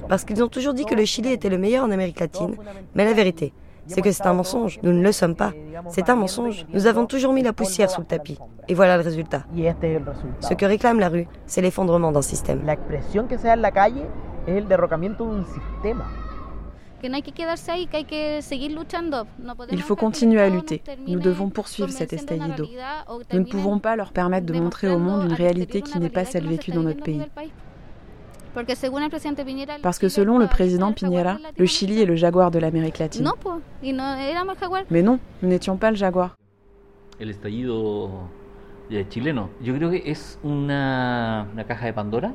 Parce 0.07 0.24
qu'ils 0.24 0.43
ont 0.43 0.47
toujours 0.47 0.75
dit 0.75 0.86
que 0.86 0.93
le 0.93 1.05
Chili 1.05 1.31
était 1.31 1.50
le 1.50 1.57
meilleur 1.57 1.86
en 1.86 1.89
Amérique 1.89 2.19
latine, 2.19 2.55
mais 2.93 3.03
la 3.03 3.13
vérité, 3.13 3.51
c'est 3.88 4.01
que 4.01 4.12
c'est 4.12 4.25
un 4.25 4.34
mensonge. 4.34 4.79
Nous 4.84 4.94
ne 4.94 5.01
le 5.01 5.12
sommes 5.12 5.36
pas. 5.36 5.51
C'est 5.89 6.10
un 6.10 6.15
mensonge. 6.15 6.65
Nous 6.74 6.88
avons 6.88 7.06
toujours 7.06 7.34
mis 7.34 7.44
la 7.44 7.53
poussière 7.53 7.89
sous 7.89 8.01
le 8.01 8.08
tapis. 8.08 8.38
Et 8.67 8.74
voilà 8.74 8.98
le 8.98 9.03
résultat. 9.03 9.44
Ce 10.41 10.53
que 10.53 10.65
réclame 10.65 11.00
la 11.00 11.10
rue, 11.10 11.27
c'est 11.46 11.62
l'effondrement 11.62 12.12
d'un 12.12 12.22
système. 12.22 12.62
Il 19.72 19.82
faut 19.82 19.96
continuer 19.96 20.41
à 20.41 20.50
lutter. 20.50 20.82
Nous 21.08 21.20
devons 21.20 21.50
poursuivre 21.50 21.89
cet 21.89 22.12
estallido. 22.13 22.65
Nous 23.32 23.39
ne 23.39 23.46
pouvons 23.46 23.79
pas 23.79 23.96
leur 23.96 24.12
permettre 24.12 24.48
de 24.48 24.53
montrer 24.60 24.89
au 24.89 24.98
monde 24.98 25.25
une 25.25 25.34
réalité 25.34 25.82
qui 25.82 26.00
n'est 26.00 26.10
pas 26.10 26.25
celle 26.25 26.48
vécue 26.48 26.72
dans 26.72 26.84
notre 26.84 27.03
pays. 27.03 27.22
Parce 29.83 29.99
que 29.99 30.09
selon 30.09 30.39
le 30.39 30.47
président 30.47 30.91
Piñera, 30.91 31.37
le 31.57 31.65
Chili 31.65 32.01
est 32.01 32.05
le 32.05 32.15
jaguar 32.15 32.49
de 32.49 32.59
l'Amérique 32.59 32.97
latine. 32.97 33.29
Mais 34.89 35.01
non, 35.03 35.19
nous 35.41 35.49
n'étions 35.49 35.77
pas 35.77 35.91
le 35.91 35.97
jaguar. 35.97 36.35
El 37.19 37.29
estallido 37.29 38.29
chileno, 39.09 39.49
yo 39.61 39.73
creo 39.75 39.89
que 39.89 40.03
es 40.05 40.39
una, 40.43 41.47
una 41.51 41.63
caja 41.65 41.87
de 41.87 41.93
Pandora, 41.93 42.33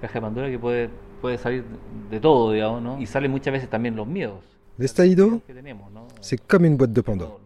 caja 0.00 0.14
de 0.14 0.20
Pandora 0.20 0.50
que 0.50 0.58
puede, 0.58 0.90
puede 1.20 1.38
salir 1.38 1.64
de 2.10 2.18
todo, 2.20 2.52
digamos, 2.52 2.82
¿no? 2.82 3.00
Y 3.00 3.06
sale 3.06 3.28
muchas 3.28 3.52
veces 3.52 3.68
también 3.68 3.94
los 3.96 4.06
miedos. 4.06 4.38
L'estallido, 4.78 5.42
c'est 6.20 6.38
comme 6.46 6.64
une 6.64 6.76
boîte 6.76 6.92
de 6.92 7.02
Pandore, 7.02 7.38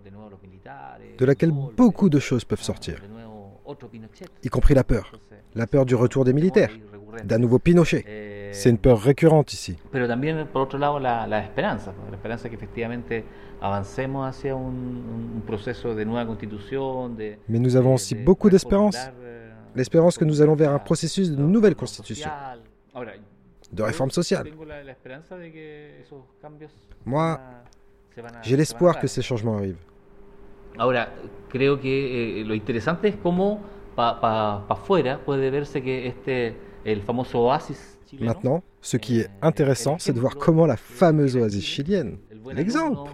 de 1.19 1.27
laquelle 1.27 1.51
beaucoup 1.51 2.09
de 2.09 2.21
choses 2.21 2.45
peuvent 2.45 2.63
sortir, 2.63 3.03
y 4.43 4.49
compris 4.49 4.75
la 4.75 4.85
peur, 4.85 5.11
la 5.57 5.67
peur 5.67 5.85
du 5.85 5.97
retour 5.97 6.25
des 6.25 6.33
militaires, 6.33 6.71
d'un 7.23 7.39
nouveau 7.39 7.59
Pinochet. 7.59 8.51
C'est 8.53 8.71
une 8.71 8.79
peur 8.79 9.01
récurrente 9.01 9.53
ici. 9.53 9.77
Mais 17.49 17.59
nous 17.59 17.77
avons 17.77 17.95
aussi 17.95 18.15
beaucoup 18.15 18.51
d'espérance. 18.51 18.99
L'espérance 19.75 20.17
que 20.19 20.25
nous 20.25 20.41
allons 20.41 20.55
vers 20.55 20.71
un 20.71 20.79
processus 20.79 21.31
de 21.31 21.43
nouvelle 21.43 21.75
constitution, 21.75 22.31
de 23.73 23.83
réforme 23.83 24.11
sociale. 24.11 24.47
Moi, 27.05 27.41
j'ai 28.43 28.57
l'espoir 28.57 29.01
que 29.01 29.09
ces 29.09 29.23
changements 29.23 29.57
arrivent. 29.57 29.85
Ahora, 30.77 31.09
creo 31.49 31.81
que 31.81 32.41
eh, 32.41 32.45
lo 32.45 32.55
interesante 32.55 33.07
es 33.09 33.17
cómo 33.17 33.61
para 33.95 34.21
pa, 34.21 34.65
pa 34.67 34.75
afuera 34.75 35.19
puede 35.19 35.51
verse 35.51 35.83
que 35.83 36.09
este 36.09 36.57
Maintenant, 38.21 38.63
ce 38.81 38.97
qui 38.97 39.21
est 39.21 39.29
intéressant, 39.43 39.97
c'est 39.99 40.13
de 40.13 40.21
voir 40.21 40.37
comment 40.37 40.67
la 40.67 40.77
fameuse 40.77 41.37
oasis 41.37 41.65
chilienne, 41.65 42.19
l'exemple, 42.55 43.11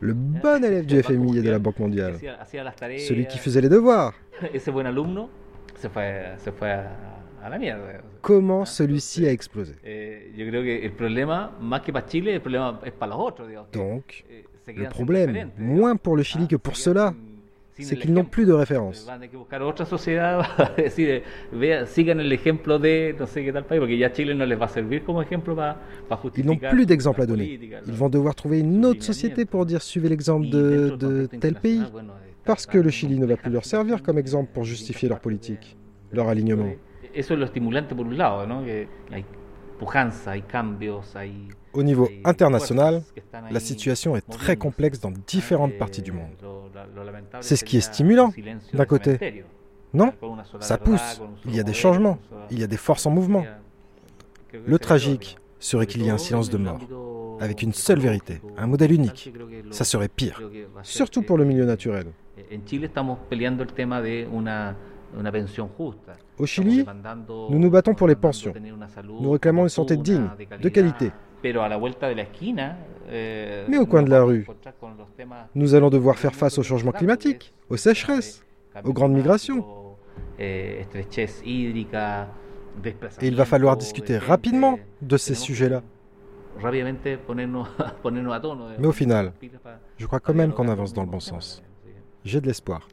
le 0.00 0.14
bon 0.14 0.62
élève 0.64 0.86
du 0.86 1.02
FMI 1.02 1.38
et 1.38 1.42
de 1.42 1.50
la 1.50 1.58
Banque 1.58 1.78
mondiale, 1.80 2.14
celui 2.98 3.26
qui 3.26 3.38
faisait 3.38 3.60
les 3.60 3.68
devoirs, 3.68 4.14
comment 8.22 8.64
celui-ci 8.64 9.26
a 9.26 9.32
explosé. 9.32 9.74
Donc, 13.72 14.24
le 14.66 14.88
problème, 14.88 15.50
moins 15.58 15.96
pour 15.96 16.16
le 16.16 16.22
Chili 16.22 16.48
que 16.48 16.56
pour 16.56 16.76
cela, 16.76 17.12
c'est 17.78 17.96
qu'ils 17.96 18.12
n'ont 18.12 18.24
plus 18.24 18.46
de 18.46 18.52
référence. 18.52 19.06
Ils 26.36 26.46
n'ont 26.46 26.56
plus 26.56 26.86
d'exemple 26.86 27.22
à 27.22 27.26
donner. 27.26 27.58
Ils 27.86 27.92
vont 27.92 28.08
devoir 28.08 28.34
trouver 28.34 28.60
une 28.60 28.84
autre 28.84 29.02
société 29.02 29.44
pour 29.44 29.66
dire 29.66 29.82
suivez 29.82 30.08
l'exemple 30.08 30.48
de, 30.48 30.96
de 30.98 31.26
tel 31.26 31.54
pays. 31.54 31.82
Parce 32.44 32.66
que 32.66 32.78
le 32.78 32.90
Chili 32.90 33.18
ne 33.18 33.26
va 33.26 33.36
plus 33.36 33.50
leur 33.50 33.64
servir 33.64 34.02
comme 34.02 34.18
exemple 34.18 34.50
pour 34.52 34.64
justifier 34.64 35.08
leur 35.08 35.20
politique, 35.20 35.76
leur 36.12 36.28
alignement. 36.28 36.68
Au 41.74 41.82
niveau 41.82 42.08
international, 42.24 43.02
la 43.50 43.60
situation 43.60 44.16
est 44.16 44.28
très 44.28 44.56
complexe 44.56 45.00
dans 45.00 45.12
différentes 45.26 45.76
parties 45.76 46.02
du 46.02 46.12
monde. 46.12 46.30
C'est 47.40 47.56
ce 47.56 47.64
qui 47.64 47.76
est 47.76 47.80
stimulant, 47.80 48.32
d'un 48.72 48.84
côté. 48.84 49.44
Non, 49.92 50.12
ça 50.60 50.78
pousse, 50.78 51.20
il 51.44 51.54
y 51.54 51.60
a 51.60 51.62
des 51.62 51.72
changements, 51.72 52.18
il 52.50 52.58
y 52.58 52.64
a 52.64 52.66
des 52.66 52.76
forces 52.76 53.06
en 53.06 53.10
mouvement. 53.10 53.44
Le 54.66 54.78
tragique 54.78 55.36
serait 55.58 55.86
qu'il 55.86 56.02
y 56.02 56.08
ait 56.08 56.10
un 56.10 56.18
silence 56.18 56.50
de 56.50 56.58
mort, 56.58 56.80
avec 57.40 57.62
une 57.62 57.72
seule 57.72 57.98
vérité, 57.98 58.40
un 58.56 58.66
modèle 58.66 58.92
unique. 58.92 59.32
Ça 59.70 59.84
serait 59.84 60.08
pire, 60.08 60.40
surtout 60.82 61.22
pour 61.22 61.38
le 61.38 61.44
milieu 61.44 61.64
naturel. 61.64 62.06
Au 66.38 66.46
Chili, 66.46 66.84
nous 67.50 67.58
nous 67.58 67.70
battons 67.70 67.94
pour 67.94 68.08
les 68.08 68.16
pensions. 68.16 68.52
Nous 69.20 69.30
réclamons 69.30 69.62
une 69.62 69.68
santé 69.68 69.96
digne, 69.96 70.28
de 70.60 70.68
qualité. 70.68 71.12
Eh, 73.10 73.64
Mais 73.68 73.78
au 73.78 73.86
coin 73.86 74.02
de 74.02 74.10
la 74.10 74.22
rue, 74.22 74.46
nous 75.54 75.74
allons 75.74 75.90
devoir 75.90 76.16
faire 76.16 76.34
face 76.34 76.58
au 76.58 76.62
changement 76.62 76.92
climatique, 76.92 77.52
aux 77.68 77.76
sécheresses, 77.76 78.44
aux 78.84 78.92
grandes 78.92 79.12
migrations. 79.12 79.64
Eh, 80.38 80.84
Et 83.20 83.28
il 83.28 83.36
va 83.36 83.44
falloir 83.44 83.76
discuter 83.76 84.18
rapidement 84.18 84.78
de 85.02 85.16
ces 85.16 85.34
sujets-là. 85.34 85.82
Mais 88.78 88.86
au 88.86 88.92
final, 88.92 89.32
je 89.96 90.06
crois 90.06 90.20
quand 90.20 90.34
même 90.34 90.52
qu'on 90.52 90.68
avance 90.68 90.92
dans 90.92 91.02
le 91.02 91.08
bon 91.08 91.20
sens. 91.20 91.62
J'ai 92.24 92.40
de 92.40 92.46
l'espoir. 92.46 92.88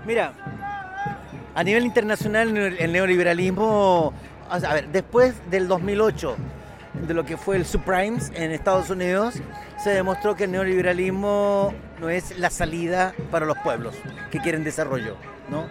Mira, 0.07 0.33
a 1.55 1.65
nivel 1.65 1.85
internacional 1.85 2.57
el 2.57 2.93
neoliberalismo, 2.93 4.13
a 4.49 4.75
ver, 4.75 4.89
después 4.89 5.35
del 5.51 5.69
2008, 5.69 6.37
de 7.07 7.15
lo 7.15 7.25
que 7.25 7.37
fue 7.37 7.57
el 7.57 7.65
subprimes 7.65 8.33
en 8.35 8.53
Estados 8.53 8.91
Unidos, 8.91 9.35
se 9.83 9.91
demostró 9.91 10.37
que 10.37 10.45
el 10.45 10.53
neoliberalismo 10.53 11.75
no 12.01 12.09
es 12.09 12.39
la 12.39 12.51
salida 12.51 13.15
para 13.31 13.47
los 13.47 13.57
pueblos 13.59 13.95
que 14.31 14.39
quieren 14.39 14.65
desarrollo, 14.65 15.17
¿no? 15.51 15.67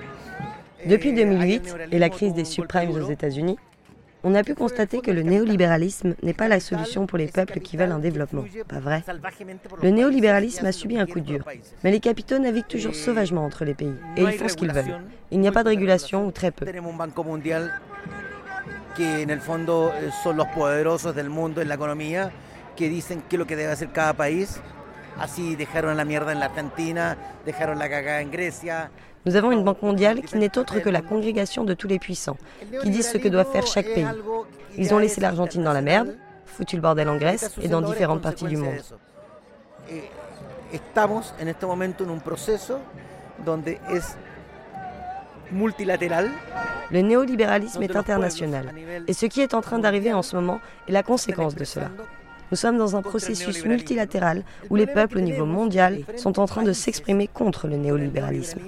Depuis 0.83 1.13
2008 1.13 1.91
et 1.91 1.99
la 1.99 2.09
crise 2.09 2.33
des 2.33 2.43
subprimes 2.43 2.95
aux 2.95 3.09
États-Unis, 3.09 3.57
on 4.23 4.35
a 4.35 4.43
pu 4.43 4.55
constater 4.55 5.01
que 5.01 5.11
le 5.11 5.23
néolibéralisme 5.23 6.15
n'est 6.23 6.33
pas 6.33 6.47
la 6.47 6.59
solution 6.59 7.07
pour 7.07 7.17
les 7.17 7.27
peuples 7.27 7.59
qui 7.59 7.77
veulent 7.77 7.91
un 7.91 7.99
développement. 7.99 8.45
Pas 8.67 8.79
vrai? 8.79 9.03
Le 9.81 9.89
néolibéralisme 9.89 10.65
a 10.65 10.71
subi 10.71 10.97
un 10.97 11.05
coup 11.05 11.19
dur, 11.19 11.43
mais 11.83 11.91
les 11.91 11.99
capitaux 11.99 12.39
naviguent 12.39 12.67
toujours 12.67 12.95
sauvagement 12.95 13.45
entre 13.45 13.65
les 13.65 13.73
pays 13.73 13.95
et 14.17 14.21
ils 14.21 14.33
font 14.33 14.47
ce 14.47 14.55
qu'ils 14.55 14.71
veulent. 14.71 15.01
Il 15.31 15.39
n'y 15.39 15.47
a 15.47 15.51
pas 15.51 15.63
de 15.63 15.69
régulation 15.69 16.27
ou 16.27 16.31
très 16.31 16.51
peu. 16.51 16.65
que 18.95 19.23
en 19.23 19.29
el 19.29 19.39
fondo 19.39 19.91
son 20.23 20.35
los 20.35 20.47
poderosos 20.47 21.15
del 21.15 21.29
mundo 21.29 21.61
en 21.61 21.69
la 21.69 21.75
economía, 21.75 22.31
que 22.75 22.89
dicen 22.89 23.23
qué 23.29 23.37
lo 23.37 23.47
que 23.47 23.55
debe 23.55 23.71
hacer 23.71 23.89
cada 23.91 24.13
país. 24.13 24.59
Así 25.17 25.55
dejaron 25.55 25.97
la 25.97 26.05
mierda 26.05 26.31
en 26.31 26.39
la 26.39 26.45
Argentina, 26.45 27.17
dejaron 27.45 27.79
la 27.79 27.89
cagada 27.89 28.21
en 28.21 28.31
Grecia. 28.31 28.91
Nous 29.25 29.35
avons 29.35 29.51
une 29.51 29.63
banque 29.63 29.81
mondiale 29.83 30.21
qui 30.21 30.37
n'est 30.37 30.57
autre 30.57 30.79
que 30.79 30.89
la 30.89 31.01
congrégation 31.01 31.63
de 31.63 31.73
tous 31.73 31.87
les 31.87 31.99
puissants, 31.99 32.37
qui 32.81 32.89
disent 32.89 33.11
ce 33.11 33.17
que 33.17 33.27
doit 33.27 33.45
faire 33.45 33.67
chaque 33.67 33.93
pays. 33.93 34.07
Ils 34.77 34.93
ont 34.93 34.97
laissé 34.97 35.21
l'Argentine 35.21 35.63
dans 35.63 35.73
la 35.73 35.81
merde, 35.81 36.15
foutu 36.45 36.75
le 36.75 36.81
bordel 36.81 37.07
en 37.07 37.17
Grèce 37.17 37.55
et 37.61 37.67
dans 37.67 37.81
différentes 37.81 38.21
parties 38.21 38.45
du 38.45 38.57
monde. 38.57 38.81
Estamos 40.73 41.33
en 41.41 41.47
este 41.47 41.65
momento 41.65 42.05
en 42.05 42.11
un 42.11 42.19
proceso 42.19 42.79
donde 43.45 43.67
es 43.67 44.15
multilatéral. 45.51 46.29
Le 46.89 47.01
néolibéralisme 47.01 47.83
est 47.83 47.95
international 47.95 48.73
et 49.07 49.13
ce 49.13 49.25
qui 49.25 49.41
est 49.41 49.53
en 49.53 49.61
train 49.61 49.79
d'arriver 49.79 50.13
en 50.13 50.21
ce 50.21 50.35
moment 50.35 50.59
est 50.87 50.93
la 50.93 51.03
conséquence 51.03 51.55
de 51.55 51.65
cela. 51.65 51.89
Nous 52.51 52.57
sommes 52.57 52.77
dans 52.77 52.95
un 52.95 53.01
processus 53.01 53.65
multilatéral 53.65 54.43
où 54.69 54.75
les 54.75 54.87
peuples 54.87 55.17
au 55.17 55.21
niveau 55.21 55.45
mondial 55.45 55.99
sont 56.17 56.39
en 56.39 56.45
train 56.45 56.63
de 56.63 56.73
s'exprimer 56.73 57.27
contre 57.27 57.67
le 57.67 57.77
néolibéralisme. 57.77 58.59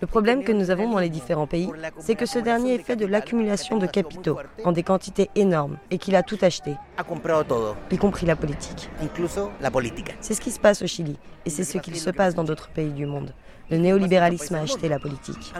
Le 0.00 0.06
problème 0.06 0.44
que 0.44 0.52
nous 0.52 0.70
avons 0.70 0.90
dans 0.90 0.98
les 0.98 1.08
différents 1.08 1.46
pays, 1.46 1.70
c'est 1.98 2.16
que 2.16 2.26
ce 2.26 2.38
dernier 2.38 2.74
est 2.74 2.82
fait 2.82 2.96
de 2.96 3.06
l'accumulation 3.06 3.78
de 3.78 3.86
capitaux 3.86 4.38
en 4.64 4.72
des 4.72 4.82
quantités 4.82 5.30
énormes 5.34 5.78
et 5.90 5.96
qu'il 5.96 6.16
a 6.16 6.22
tout 6.22 6.38
acheté, 6.42 6.72
y 7.90 7.96
compris 7.98 8.26
la 8.26 8.36
politique. 8.36 8.90
C'est 10.20 10.34
ce 10.34 10.40
qui 10.40 10.50
se 10.50 10.60
passe 10.60 10.82
au 10.82 10.86
Chili 10.86 11.16
et 11.46 11.50
c'est 11.50 11.64
ce 11.64 11.78
qu'il 11.78 11.96
se 11.96 12.10
passe 12.10 12.34
dans 12.34 12.44
d'autres 12.44 12.68
pays 12.68 12.92
du 12.92 13.06
monde. 13.06 13.32
Le 13.70 13.78
néolibéralisme 13.78 14.54
a 14.56 14.60
acheté 14.60 14.88
la 14.88 14.98
politique. 14.98 15.52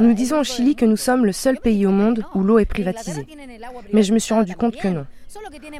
Nous 0.00 0.14
disons 0.14 0.40
au 0.40 0.44
Chili 0.44 0.74
que 0.76 0.84
nous 0.84 0.96
sommes 0.96 1.26
le 1.26 1.32
seul 1.32 1.58
pays 1.58 1.86
au 1.86 1.90
monde 1.90 2.24
où 2.34 2.42
l'eau 2.42 2.58
est 2.58 2.64
privatisée. 2.64 3.26
Mais 3.92 4.02
je 4.02 4.12
me 4.12 4.18
suis 4.18 4.34
rendu 4.34 4.54
compte 4.54 4.76
que 4.76 4.88
non. 4.88 5.06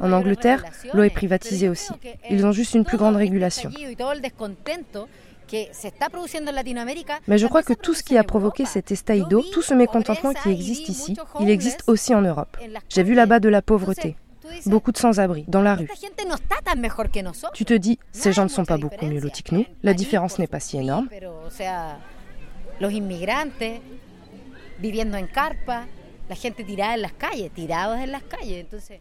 En 0.01 0.11
Angleterre, 0.11 0.63
l'eau 0.93 1.03
est 1.03 1.09
privatisée 1.09 1.69
aussi. 1.69 1.91
Ils 2.29 2.45
ont 2.45 2.51
juste 2.51 2.75
une 2.75 2.83
plus 2.83 2.97
grande 2.97 3.15
régulation. 3.15 3.71
Mais 7.27 7.37
je 7.37 7.47
crois 7.47 7.63
que 7.63 7.73
tout 7.73 7.93
ce 7.93 8.03
qui 8.03 8.17
a 8.17 8.23
provoqué 8.23 8.65
cet 8.65 8.91
estaïdo, 8.91 9.41
tout 9.53 9.61
ce 9.61 9.73
mécontentement 9.73 10.33
qui 10.33 10.49
existe 10.49 10.89
ici, 10.89 11.15
il 11.39 11.49
existe 11.49 11.83
aussi 11.87 12.13
en 12.13 12.21
Europe. 12.21 12.57
J'ai 12.89 13.03
vu 13.03 13.13
là-bas 13.13 13.39
de 13.39 13.49
la 13.49 13.61
pauvreté, 13.61 14.17
beaucoup 14.65 14.91
de 14.91 14.97
sans-abri, 14.97 15.45
dans 15.47 15.61
la 15.61 15.75
rue. 15.75 15.87
Tu 17.53 17.65
te 17.65 17.73
dis, 17.73 17.99
ces 18.11 18.33
gens 18.33 18.43
ne 18.43 18.49
sont 18.49 18.65
pas 18.65 18.77
beaucoup 18.77 19.05
mieux 19.05 19.19
lotis 19.19 19.43
que 19.43 19.55
nous, 19.55 19.65
la 19.83 19.93
différence 19.93 20.39
n'est 20.39 20.47
pas 20.47 20.59
si 20.59 20.77
énorme. 20.77 21.07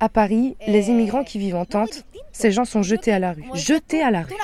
À 0.01 0.09
Paris, 0.09 0.57
les 0.67 0.91
immigrants 0.91 1.25
qui 1.25 1.39
vivent 1.39 1.57
en 1.57 1.65
tente, 1.65 2.05
ces 2.33 2.53
gens 2.53 2.65
sont 2.65 2.83
jetés 2.83 3.13
à 3.13 3.19
la 3.19 3.33
rue. 3.33 3.45
Jetés 3.55 4.03
à 4.03 4.11
la 4.11 4.23
rue. 4.23 4.35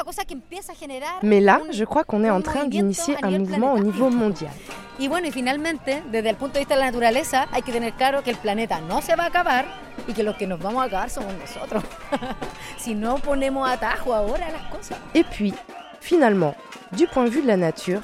Mais 1.23 1.41
là, 1.41 1.61
je 1.71 1.85
crois 1.85 2.05
qu'on 2.05 2.25
est 2.25 2.31
en 2.31 2.43
train 2.43 2.67
d'initier 2.67 3.17
un 3.23 3.39
mouvement 3.39 3.75
au 3.75 3.79
niveau 3.79 4.11
mondial. 4.11 4.53
Y 4.99 5.09
bueno, 5.09 5.27
y 5.27 5.33
finalmente, 5.33 6.03
desde 6.13 6.29
el 6.29 6.37
punto 6.37 6.55
de 6.55 6.61
vista 6.61 6.75
de 6.75 6.81
la 6.81 6.87
naturaleza, 6.87 7.49
hay 7.51 7.63
que 7.63 7.73
tener 7.73 7.95
claro 7.95 8.23
que 8.23 8.31
el 8.31 8.37
planeta 8.37 8.81
no 8.83 9.01
se 9.01 9.17
va 9.17 9.25
a 9.25 9.27
acabar 9.29 9.65
y 10.07 10.13
que 10.13 10.23
los 10.23 10.37
que 10.37 10.47
nos 10.47 10.61
vamos 10.61 10.83
a 10.83 10.85
acabar 10.85 11.11
somos 11.11 11.35
nosotros. 11.35 11.83
si 12.77 12.95
no 12.95 13.17
ponemos 13.17 13.69
atajo 13.69 14.15
ahora 14.15 14.47
a 14.47 14.53
las 14.53 14.63
cosas. 14.71 14.99
Et 15.15 15.25
puis, 15.25 15.55
finalement, 16.01 16.55
du 16.93 17.07
point 17.07 17.25
de 17.25 17.31
vue 17.31 17.43
de 17.43 17.49
la 17.49 17.57
nature, 17.57 18.03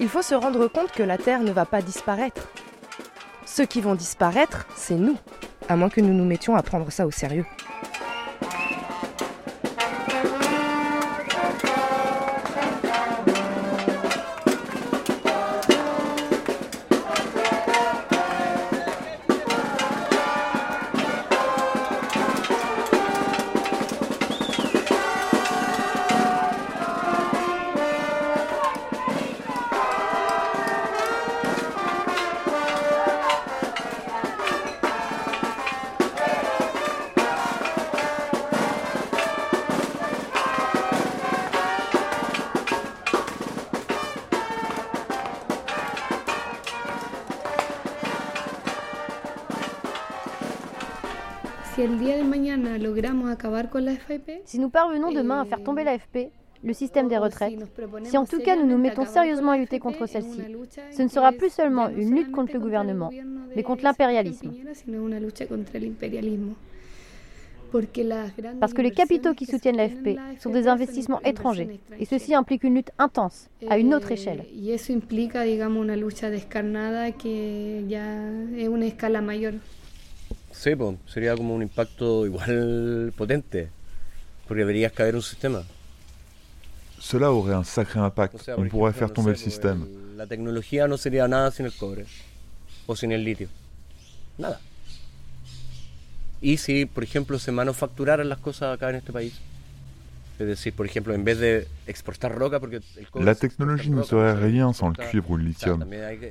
il 0.00 0.08
faut 0.08 0.22
se 0.22 0.34
rendre 0.34 0.66
compte 0.66 0.90
que 0.92 1.02
la 1.02 1.18
Terre 1.18 1.40
ne 1.40 1.52
va 1.52 1.66
pas 1.66 1.82
disparaître. 1.82 2.48
Ceux 3.52 3.66
qui 3.66 3.80
vont 3.80 3.96
disparaître, 3.96 4.64
c'est 4.76 4.94
nous, 4.94 5.16
à 5.68 5.74
moins 5.74 5.88
que 5.88 6.00
nous 6.00 6.14
nous 6.14 6.24
mettions 6.24 6.54
à 6.54 6.62
prendre 6.62 6.88
ça 6.92 7.04
au 7.04 7.10
sérieux. 7.10 7.44
Si 54.44 54.58
nous 54.58 54.70
parvenons 54.70 55.12
demain 55.12 55.40
à 55.40 55.44
faire 55.44 55.62
tomber 55.62 55.84
l'AFP, 55.84 56.30
le 56.62 56.72
système 56.74 57.08
des 57.08 57.16
retraites, 57.16 57.58
si 58.04 58.18
en 58.18 58.26
tout 58.26 58.40
cas 58.40 58.56
nous 58.56 58.66
nous 58.66 58.78
mettons 58.78 59.06
sérieusement 59.06 59.52
à 59.52 59.58
lutter 59.58 59.78
contre 59.78 60.06
celle-ci, 60.06 60.42
ce 60.90 61.02
ne 61.02 61.08
sera 61.08 61.32
plus 61.32 61.50
seulement 61.50 61.88
une 61.88 62.14
lutte 62.14 62.30
contre 62.30 62.52
le 62.52 62.60
gouvernement, 62.60 63.10
mais 63.56 63.62
contre 63.62 63.84
l'impérialisme. 63.84 64.52
Parce 68.60 68.74
que 68.74 68.82
les 68.82 68.90
capitaux 68.90 69.32
qui 69.32 69.46
soutiennent 69.46 69.76
l'AFP 69.76 70.18
sont 70.38 70.50
des 70.50 70.66
investissements 70.66 71.22
étrangers, 71.22 71.80
et 71.98 72.04
ceci 72.04 72.34
implique 72.34 72.64
une 72.64 72.74
lutte 72.74 72.90
intense, 72.98 73.48
à 73.68 73.78
une 73.78 73.94
autre 73.94 74.10
échelle. 74.10 74.44
Sí, 80.52 80.74
pues, 80.74 80.96
sería 81.06 81.36
como 81.36 81.54
un 81.54 81.62
impacto 81.62 82.26
igual 82.26 83.12
potente, 83.16 83.70
porque 84.50 84.64
verías 84.64 84.90
caer 84.90 85.14
un 85.14 85.22
sistema. 85.22 85.62
Cela 86.98 87.30
aurait 87.30 87.54
un 87.54 87.62
sacré 87.62 88.00
impact. 88.00 88.34
O 88.34 88.38
sea, 88.38 88.56
On 88.56 88.68
pourrait 88.68 88.92
faire 88.92 89.12
tomber 89.12 89.30
no 89.30 89.38
sé, 89.38 89.44
el 89.44 89.50
sistema. 89.52 89.84
El, 89.84 90.16
la 90.16 90.26
tecnología 90.26 90.88
no 90.88 90.96
sería 90.96 91.28
nada 91.28 91.52
sin 91.52 91.66
el 91.66 91.72
cobre 91.72 92.04
o 92.88 92.96
sin 92.96 93.12
el 93.12 93.22
litio. 93.22 93.46
Nada. 94.38 94.60
Y 96.42 96.56
si, 96.56 96.84
por 96.84 97.04
ejemplo, 97.04 97.38
se 97.38 97.52
manufacturaran 97.52 98.28
las 98.28 98.38
cosas 98.38 98.74
acá 98.74 98.90
en 98.90 98.96
este 98.96 99.12
país. 99.12 99.34
Es 100.40 100.48
decir, 100.48 100.72
por 100.72 100.84
ejemplo, 100.84 101.14
en 101.14 101.22
vez 101.22 101.38
de 101.38 101.68
exportar 101.86 102.34
roca, 102.34 102.58
porque 102.58 102.80
el 102.96 103.08
cobre 103.08 103.26
La 103.26 103.36
technologie 103.36 103.90
ne 103.90 104.02
serait 104.02 104.34
rien 104.34 104.72
sans 104.72 104.90
le 104.90 104.96
cuivre 104.96 105.30
ou 105.30 105.36
le 105.36 105.44
lithium. 105.44 105.84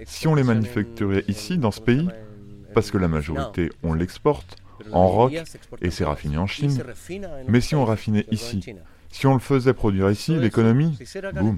Si 0.05 0.27
on 0.27 0.35
les 0.35 0.43
manufacturait 0.43 1.23
ici, 1.29 1.57
dans 1.57 1.71
ce 1.71 1.79
pays, 1.79 2.09
parce 2.73 2.91
que 2.91 2.97
la 2.97 3.07
majorité, 3.07 3.71
on 3.81 3.93
l'exporte 3.93 4.57
en 4.91 5.07
roc 5.07 5.33
et 5.81 5.91
c'est 5.91 6.05
raffiné 6.05 6.37
en 6.37 6.47
Chine. 6.47 6.83
Mais 7.47 7.61
si 7.61 7.75
on 7.75 7.85
raffinait 7.85 8.25
ici, 8.31 8.63
si 9.11 9.27
on 9.27 9.33
le 9.33 9.39
faisait 9.39 9.73
produire 9.73 10.09
ici, 10.11 10.35
l'économie, 10.35 10.97
boum. 11.33 11.57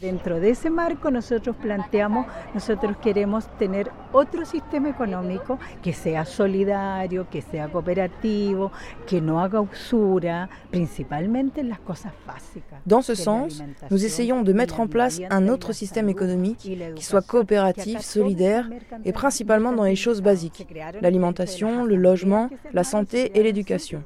Dentro 0.00 0.38
de 0.38 0.50
ese 0.50 0.70
marco 0.70 1.10
nosotros 1.10 1.56
planteamos, 1.56 2.26
nosotros 2.54 2.96
queremos 2.98 3.48
tener 3.58 3.90
otro 4.12 4.46
sistema 4.46 4.88
económico 4.88 5.58
que 5.82 5.92
sea 5.92 6.24
solidario, 6.24 7.26
que 7.28 7.42
sea 7.42 7.68
cooperativo, 7.68 8.70
que 9.08 9.20
no 9.20 9.40
haga 9.40 9.60
usura, 9.60 10.48
principalmente 10.70 11.62
en 11.62 11.68
las 11.68 11.80
cosas 11.80 12.12
básicas. 12.24 12.80
Dans 12.86 13.04
ce 13.04 13.16
sens, 13.16 13.60
nous 13.90 14.04
essayons 14.04 14.42
de 14.42 14.52
mettre 14.52 14.78
en 14.78 14.86
place 14.86 15.20
un 15.30 15.48
autre 15.48 15.72
système 15.72 16.08
économique 16.08 16.58
qui 16.94 17.04
soit 17.04 17.26
coopératif, 17.26 18.00
solidaire 18.00 18.70
et 19.04 19.12
principalement 19.12 19.72
dans 19.72 19.84
les 19.84 19.96
choses 19.96 20.22
basiques, 20.22 20.64
l'alimentation, 21.02 21.84
le 21.84 21.96
logement, 21.96 22.50
la 22.72 22.84
santé 22.84 23.32
et 23.34 23.42
l'éducation. 23.42 24.04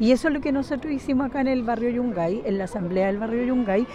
Y 0.00 0.10
eso 0.10 0.28
es 0.28 0.34
lo 0.34 0.40
que 0.40 0.52
nosotros 0.52 0.92
hicimos 0.92 1.26
acá 1.26 1.40
en 1.40 1.48
el 1.48 1.62
barrio 1.62 1.90
Yungay, 1.90 2.42
en 2.44 2.58
la 2.58 2.64
asamblea 2.64 3.06
del 3.06 3.18
barrio 3.18 3.44
Yungay, 3.44 3.86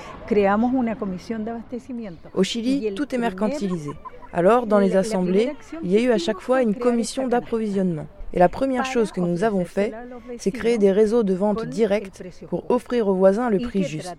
Au 2.33 2.43
Chili, 2.43 2.93
tout 2.93 3.13
est 3.13 3.17
mercantilisé. 3.17 3.91
Alors, 4.33 4.67
dans 4.67 4.79
les 4.79 4.95
assemblées, 4.95 5.53
il 5.83 5.91
y 5.91 5.97
a 5.97 6.01
eu 6.01 6.11
à 6.11 6.17
chaque 6.17 6.39
fois 6.39 6.61
une 6.61 6.75
commission 6.75 7.27
d'approvisionnement. 7.27 8.07
Et 8.33 8.39
la 8.39 8.49
première 8.49 8.85
chose 8.85 9.11
que 9.11 9.21
nous 9.21 9.43
avons 9.43 9.63
fait, 9.63 9.93
c'est 10.37 10.51
créer 10.51 10.77
des 10.77 10.91
réseaux 10.91 11.23
de 11.23 11.33
vente 11.33 11.65
directs 11.65 12.21
pour 12.49 12.69
offrir 12.69 13.07
aux 13.07 13.13
voisins 13.13 13.49
le 13.49 13.59
prix 13.59 13.83
juste. 13.83 14.15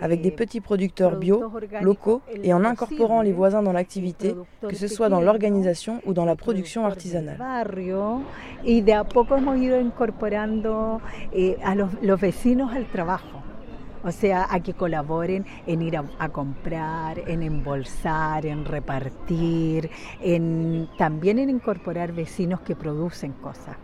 Avec 0.00 0.22
des 0.22 0.30
petits 0.30 0.60
producteurs 0.60 1.16
bio, 1.16 1.52
locaux 1.80 2.22
et 2.42 2.52
en 2.52 2.64
incorporant 2.64 3.22
les 3.22 3.32
voisins 3.32 3.62
dans 3.62 3.72
l'activité, 3.72 4.34
que 4.60 4.76
ce 4.76 4.86
soit 4.86 5.08
dans 5.08 5.20
l'organisation 5.20 6.00
ou 6.06 6.12
dans 6.12 6.24
la 6.24 6.36
production 6.36 6.84
artisanale. 6.86 7.38
Et 8.64 8.82
de 8.82 8.92
a 8.92 9.04
poco 9.04 9.36
hemos 9.36 9.58
ido 9.58 9.80
incorporando 9.80 11.00
eh, 11.32 11.56
a 11.64 11.74
los 11.74 12.20
vecinos 12.20 12.72
al 12.74 12.86
trabajo. 12.86 13.42
O 14.04 14.12
sea, 14.12 14.46
a 14.48 14.60
que 14.60 14.74
colaboren 14.74 15.44
en 15.66 15.82
ir 15.82 15.96
a, 15.96 16.04
a, 16.20 16.28
comprar, 16.28 17.18
en 17.28 17.42
embolsar, 17.42 18.46
en 18.46 18.64
repartir, 18.64 19.90
en, 20.20 20.88
también 20.96 21.40
en 21.40 21.50
incorporar 21.50 22.12
vecinos 22.12 22.60
que 22.60 22.76
producen 22.76 23.32
cosas. 23.32 23.76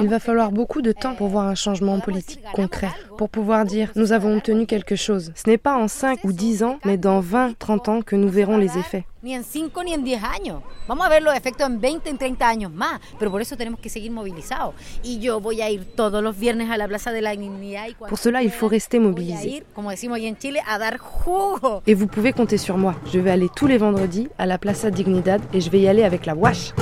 Il 0.00 0.08
va 0.08 0.18
falloir 0.18 0.52
beaucoup 0.52 0.82
de 0.82 0.92
temps 0.92 1.14
pour 1.14 1.28
voir 1.28 1.46
un 1.46 1.54
changement 1.54 1.98
politique 2.00 2.40
concret, 2.52 2.90
pour 3.16 3.28
pouvoir 3.28 3.64
dire 3.64 3.90
nous 3.96 4.12
avons 4.12 4.36
obtenu 4.36 4.66
quelque 4.66 4.96
chose. 4.96 5.32
Ce 5.34 5.48
n'est 5.48 5.58
pas 5.58 5.76
en 5.76 5.88
5 5.88 6.24
ou 6.24 6.32
10 6.32 6.62
ans, 6.62 6.78
mais 6.84 6.96
dans 6.96 7.20
20, 7.20 7.58
30 7.58 7.88
ans 7.88 8.02
que 8.02 8.16
nous 8.16 8.28
verrons 8.28 8.58
les 8.58 8.76
effets. 8.78 9.04
Ni 9.20 9.36
en 9.36 9.42
5 9.42 9.72
ni 9.84 9.94
en 9.94 9.98
10 9.98 10.18
años. 10.22 10.62
Vamos 10.86 11.04
a 11.04 11.08
ver 11.08 11.22
los 11.22 11.34
efectos 11.34 11.66
en 11.66 11.80
20, 11.80 12.08
en 12.08 12.18
30 12.18 12.48
años 12.48 12.72
más. 12.72 13.00
Pero 13.18 13.32
por 13.32 13.40
eso 13.40 13.56
tenemos 13.56 13.80
que 13.80 13.88
seguir 13.88 14.12
movilizados. 14.12 14.74
Y 15.02 15.18
yo 15.18 15.40
voy 15.40 15.60
a 15.60 15.68
ir 15.70 15.84
todos 15.96 16.22
los 16.22 16.38
viernes 16.38 16.70
a 16.70 16.76
la 16.76 16.86
Plaza 16.86 17.10
de 17.10 17.20
la 17.20 17.32
Dignidad. 17.32 17.88
Pour 18.08 18.18
cela, 18.18 18.44
il 18.44 18.50
faut 18.52 18.70
rester 18.70 19.00
mobilisé. 19.00 19.42
Voy 19.42 19.52
a 19.52 19.56
ir, 19.56 19.66
como 19.74 19.90
decimos 19.90 20.18
aquí 20.18 20.28
en 20.28 20.36
Chile, 20.36 20.60
a 20.66 20.78
dar 20.78 20.98
jugo. 20.98 21.82
Et 21.86 21.94
vous 21.94 22.06
pouvez 22.06 22.32
compter 22.32 22.58
sur 22.58 22.78
moi. 22.78 22.94
Je 23.12 23.18
vais 23.18 23.32
aller 23.32 23.48
tous 23.54 23.66
les 23.66 23.78
vendredis 23.78 24.28
à 24.38 24.46
la 24.46 24.56
Plaza 24.56 24.90
Dignidad 24.90 25.40
et 25.52 25.60
je 25.60 25.68
vais 25.68 25.80
y 25.80 25.88
aller 25.88 26.04
avec 26.04 26.24
la 26.24 26.34
wash. 26.34 26.72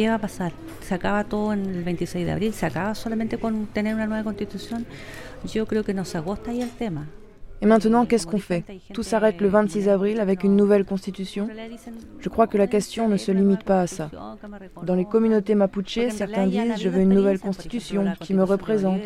¿Qué 0.00 0.08
va 0.08 0.14
a 0.14 0.18
pasar? 0.18 0.52
¿Se 0.80 0.94
acaba 0.94 1.24
todo 1.24 1.52
en 1.52 1.66
el 1.66 1.84
26 1.84 2.24
de 2.24 2.32
abril? 2.32 2.54
¿Se 2.54 2.64
acaba 2.64 2.94
solamente 2.94 3.36
con 3.36 3.66
tener 3.66 3.94
una 3.94 4.06
nueva 4.06 4.24
constitución? 4.24 4.86
Yo 5.44 5.66
creo 5.66 5.84
que 5.84 5.92
nos 5.92 6.14
agosta 6.14 6.52
ahí 6.52 6.62
el 6.62 6.70
tema. 6.70 7.06
Et 7.62 7.66
maintenant, 7.66 8.06
qu'est-ce 8.06 8.26
qu'on 8.26 8.38
fait 8.38 8.64
Tout 8.94 9.02
s'arrête 9.02 9.40
le 9.40 9.48
26 9.48 9.88
avril 9.88 10.20
avec 10.20 10.44
une 10.44 10.56
nouvelle 10.56 10.84
constitution 10.84 11.48
Je 12.18 12.28
crois 12.28 12.46
que 12.46 12.56
la 12.56 12.66
question 12.66 13.08
ne 13.08 13.16
se 13.18 13.30
limite 13.32 13.64
pas 13.64 13.82
à 13.82 13.86
ça. 13.86 14.10
Dans 14.82 14.94
les 14.94 15.04
communautés 15.04 15.54
mapuche, 15.54 16.08
certains 16.10 16.46
disent 16.46 16.80
je 16.80 16.88
veux 16.88 17.02
une 17.02 17.14
nouvelle 17.14 17.38
constitution 17.38 18.06
qui 18.20 18.32
me 18.32 18.44
représente. 18.44 19.00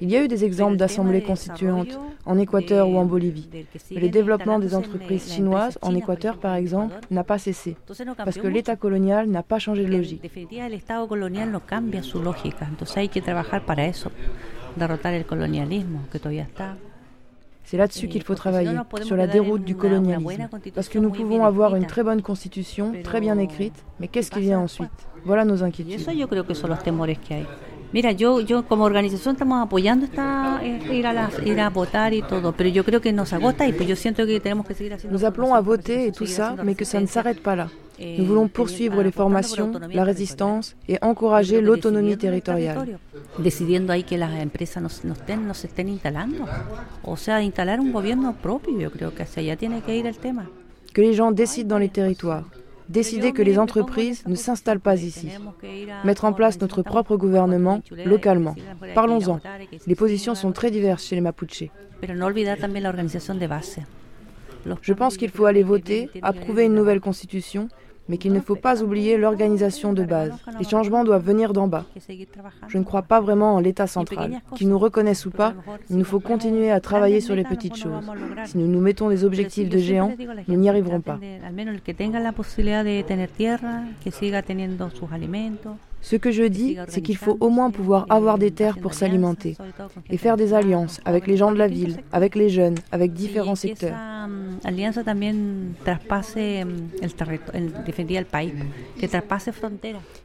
Il 0.00 0.10
y 0.10 0.16
a 0.16 0.24
eu 0.24 0.28
des 0.28 0.44
exemples 0.44 0.76
d'assemblées 0.76 1.22
constituantes 1.22 1.98
en 2.24 2.38
Équateur 2.38 2.88
ou 2.88 2.96
en 2.96 3.04
Bolivie. 3.04 3.50
Mais 3.90 4.00
le 4.00 4.08
développement 4.08 4.58
des 4.58 4.74
entreprises 4.74 5.30
chinoises 5.32 5.78
en 5.82 5.94
Équateur, 5.94 6.38
par 6.38 6.54
exemple, 6.54 6.94
n'a 7.10 7.24
pas 7.24 7.38
cessé 7.38 7.76
parce 8.16 8.38
que 8.38 8.46
l'État 8.46 8.76
colonial 8.76 9.28
n'a 9.28 9.42
pas 9.42 9.58
changé 9.58 9.84
de 9.84 9.90
logique. 9.90 10.22
C'est 17.66 17.78
là-dessus 17.78 18.08
qu'il 18.08 18.22
faut 18.22 18.34
travailler, 18.34 18.76
sur 19.02 19.16
la 19.16 19.26
déroute 19.26 19.64
du 19.64 19.74
colonialisme. 19.74 20.48
Parce 20.74 20.88
que 20.88 20.98
nous 20.98 21.10
pouvons 21.10 21.44
avoir 21.44 21.76
une 21.76 21.86
très 21.86 22.02
bonne 22.02 22.20
constitution, 22.22 22.92
très 23.02 23.20
bien 23.20 23.38
écrite, 23.38 23.84
mais 24.00 24.08
qu'est-ce 24.08 24.30
qui 24.30 24.40
vient 24.40 24.60
ensuite? 24.60 24.90
Voilà 25.24 25.44
nos 25.44 25.62
inquiétudes. 25.64 26.00
Mira, 27.94 28.10
yo, 28.10 28.40
yo 28.40 28.66
como 28.66 28.82
organización 28.82 29.36
estamos 29.36 29.64
apoyando 29.64 30.04
esta, 30.06 30.60
ir, 30.64 31.06
a 31.06 31.12
la, 31.12 31.30
ir 31.44 31.60
a 31.60 31.70
votar 31.70 32.12
y 32.12 32.22
todo, 32.22 32.50
pero 32.50 32.68
yo 32.68 32.84
creo 32.84 33.00
que 33.00 33.12
nos 33.12 33.32
agota 33.32 33.68
y 33.68 33.72
pues 33.72 33.88
yo 33.88 33.94
siento 33.94 34.26
que 34.26 34.40
tenemos 34.40 34.66
que 34.66 34.74
seguir 34.74 34.94
haciendo. 34.94 35.16
Nous 35.16 35.24
appelons 35.24 35.54
à 35.54 35.60
voter 35.60 36.08
et 36.08 36.10
tout 36.10 36.26
ça, 36.26 36.56
mais 36.64 36.74
que 36.74 36.84
ça 36.84 36.98
ne 37.00 37.06
s'arrête 37.06 37.40
pas 37.40 37.54
là. 37.54 37.68
Nous 38.00 38.24
voulons 38.24 38.48
poursuivre 38.48 39.00
les 39.04 39.12
formations, 39.12 39.70
la 39.92 40.02
résistance 40.02 40.74
et 40.88 40.98
encourager 41.02 41.60
l'autonomie 41.60 42.16
territoriale. 42.16 42.98
Decidiendo 43.38 43.92
ahí 43.92 44.02
que 44.02 44.18
las 44.18 44.42
empresas 44.42 44.82
nos, 44.82 45.04
nos, 45.04 45.24
ten, 45.24 45.46
nos 45.46 45.64
estén 45.64 45.88
instalando. 45.88 46.46
O 47.04 47.16
sea, 47.16 47.42
instalar 47.42 47.78
un 47.78 47.92
gobierno 47.92 48.34
propio, 48.34 48.76
yo 48.76 48.90
creo 48.90 49.14
que 49.14 49.22
hacia 49.22 49.40
allá 49.40 49.56
tiene 49.56 49.82
que 49.82 49.94
ir 49.94 50.08
el 50.08 50.18
tema. 50.18 50.50
Que 50.92 51.02
les 51.02 51.16
gens 51.16 51.30
décident 51.30 51.68
dans 51.68 51.78
les 51.78 51.92
territoires 51.92 52.44
décider 52.88 53.32
que 53.32 53.42
les 53.42 53.58
entreprises 53.58 54.24
ne 54.26 54.34
s'installent 54.34 54.80
pas 54.80 55.02
ici, 55.02 55.28
mettre 56.04 56.24
en 56.24 56.32
place 56.32 56.60
notre 56.60 56.82
propre 56.82 57.16
gouvernement 57.16 57.82
localement. 58.04 58.54
Parlons-en. 58.94 59.40
Les 59.86 59.94
positions 59.94 60.34
sont 60.34 60.52
très 60.52 60.70
diverses 60.70 61.04
chez 61.04 61.14
les 61.14 61.20
Mapuche. 61.20 61.64
Je 64.82 64.92
pense 64.92 65.16
qu'il 65.16 65.30
faut 65.30 65.44
aller 65.46 65.62
voter, 65.62 66.10
approuver 66.22 66.64
une 66.64 66.74
nouvelle 66.74 67.00
constitution 67.00 67.68
mais 68.08 68.18
qu'il 68.18 68.32
ne 68.32 68.40
faut 68.40 68.56
pas 68.56 68.82
oublier 68.82 69.16
l'organisation 69.16 69.92
de 69.92 70.04
base. 70.04 70.32
Les 70.58 70.64
changements 70.64 71.04
doivent 71.04 71.24
venir 71.24 71.52
d'en 71.52 71.68
bas. 71.68 71.84
Je 72.68 72.78
ne 72.78 72.84
crois 72.84 73.02
pas 73.02 73.20
vraiment 73.20 73.54
en 73.54 73.60
l'État 73.60 73.86
central. 73.86 74.40
Qu'il 74.56 74.68
nous 74.68 74.78
reconnaisse 74.78 75.26
ou 75.26 75.30
pas, 75.30 75.54
il 75.90 75.96
nous 75.96 76.04
faut 76.04 76.20
continuer 76.20 76.70
à 76.70 76.80
travailler 76.80 77.20
sur 77.20 77.34
les 77.34 77.44
petites 77.44 77.76
choses. 77.76 78.02
Si 78.44 78.58
nous 78.58 78.66
nous 78.66 78.80
mettons 78.80 79.08
des 79.08 79.24
objectifs 79.24 79.68
de 79.68 79.78
géants, 79.78 80.14
nous 80.48 80.56
n'y 80.56 80.68
arriverons 80.68 81.00
pas. 81.00 81.18
Ce 86.04 86.16
que 86.16 86.30
je 86.30 86.42
dis, 86.42 86.76
c'est 86.88 87.00
qu'il 87.00 87.16
faut 87.16 87.38
au 87.40 87.48
moins 87.48 87.70
pouvoir 87.70 88.04
avoir 88.10 88.36
des 88.36 88.50
terres 88.50 88.76
pour 88.78 88.92
s'alimenter 88.92 89.56
et 90.10 90.18
faire 90.18 90.36
des 90.36 90.52
alliances 90.52 91.00
avec 91.06 91.26
les 91.26 91.38
gens 91.38 91.50
de 91.50 91.56
la 91.56 91.66
ville, 91.66 91.96
avec 92.12 92.34
les 92.34 92.50
jeunes, 92.50 92.74
avec 92.92 93.14
différents 93.14 93.54
secteurs. 93.54 93.96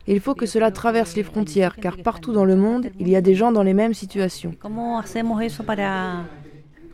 Il 0.08 0.20
faut 0.20 0.36
que 0.36 0.46
cela 0.46 0.72
traverse 0.72 1.16
les 1.16 1.24
frontières, 1.24 1.78
car 1.78 1.96
partout 1.96 2.34
dans 2.34 2.46
le 2.46 2.58
monde, 2.58 2.88
il 3.00 3.08
y 3.08 3.16
a 3.16 3.22
des 3.22 3.36
gens 3.36 3.54
dans 3.54 3.64
les 3.64 3.74
mêmes 3.74 3.94
situations. 3.94 4.54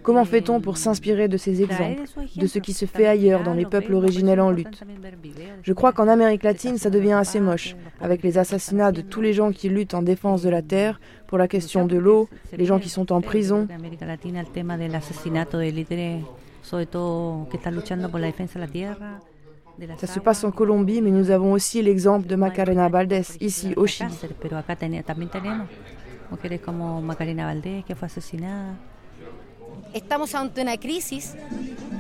Comment 0.06 0.24
fait-on 0.24 0.62
pour 0.62 0.78
s'inspirer 0.78 1.28
de 1.28 1.36
ces 1.36 1.64
exemples, 1.64 2.04
de 2.36 2.46
ce 2.46 2.60
qui 2.60 2.74
se 2.74 2.86
fait 2.86 3.08
ailleurs 3.08 3.42
dans 3.42 3.56
les 3.56 3.66
peuples 3.66 3.96
originels 3.96 4.40
en 4.40 4.52
lutte? 4.52 4.84
Je 5.64 5.74
crois 5.74 5.94
qu'en 5.94 6.08
Amérique 6.08 6.44
latine, 6.44 6.78
ça 6.78 6.92
devient 6.92 7.14
assez 7.14 7.40
moche, 7.40 7.76
avec 8.00 8.22
les 8.22 8.38
assassinats 8.38 8.92
de 8.92 9.02
tous 9.02 9.22
les 9.22 9.34
gens 9.34 9.52
qui 9.52 9.68
luttent 9.68 9.96
en 9.96 10.04
défense 10.04 10.44
de 10.44 10.50
la 10.50 10.62
terre, 10.62 11.00
pour 11.26 11.40
la 11.40 11.48
question 11.48 11.88
de 11.88 11.98
l'eau, 11.98 12.30
les 12.56 12.66
gens 12.66 12.78
qui 12.78 12.90
sont 12.90 13.12
en 13.12 13.22
prison. 13.22 13.68
Ça 19.98 20.08
se 20.08 20.20
passe 20.20 20.44
en 20.44 20.52
Colombie, 20.52 21.02
mais 21.02 21.10
nous 21.10 21.32
avons 21.32 21.52
aussi 21.52 21.82
l'exemple 21.82 22.28
de 22.28 22.36
Macarena 22.36 22.90
Valdés, 22.90 23.24
ici 23.42 23.74
au 23.76 23.88
Chili. 23.88 24.14
Estamos 29.94 30.36
ante 30.36 30.62
una 30.62 30.78
crisis 30.78 31.36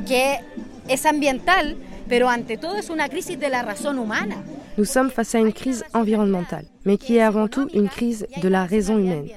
que 0.08 0.40
es 0.88 1.06
ambiental, 1.06 1.78
pero 2.08 2.30
ante 2.30 2.58
todo 2.58 2.78
es 2.78 2.90
una 2.90 3.10
crisis 3.10 3.40
de 3.40 3.50
la 3.50 3.64
razón 3.64 4.00
humana. 4.00 4.44
Nous 4.78 4.90
sommes 4.90 5.10
face 5.10 5.36
à 5.36 5.40
une 5.40 5.54
crise 5.54 5.86
environnementale, 5.94 6.66
mais 6.84 6.98
qui 6.98 7.16
est 7.16 7.22
avant 7.22 7.48
tout 7.48 7.70
une 7.74 7.88
crise 7.88 8.28
de 8.42 8.48
la 8.50 8.66
raison 8.66 8.98
humaine. 8.98 9.30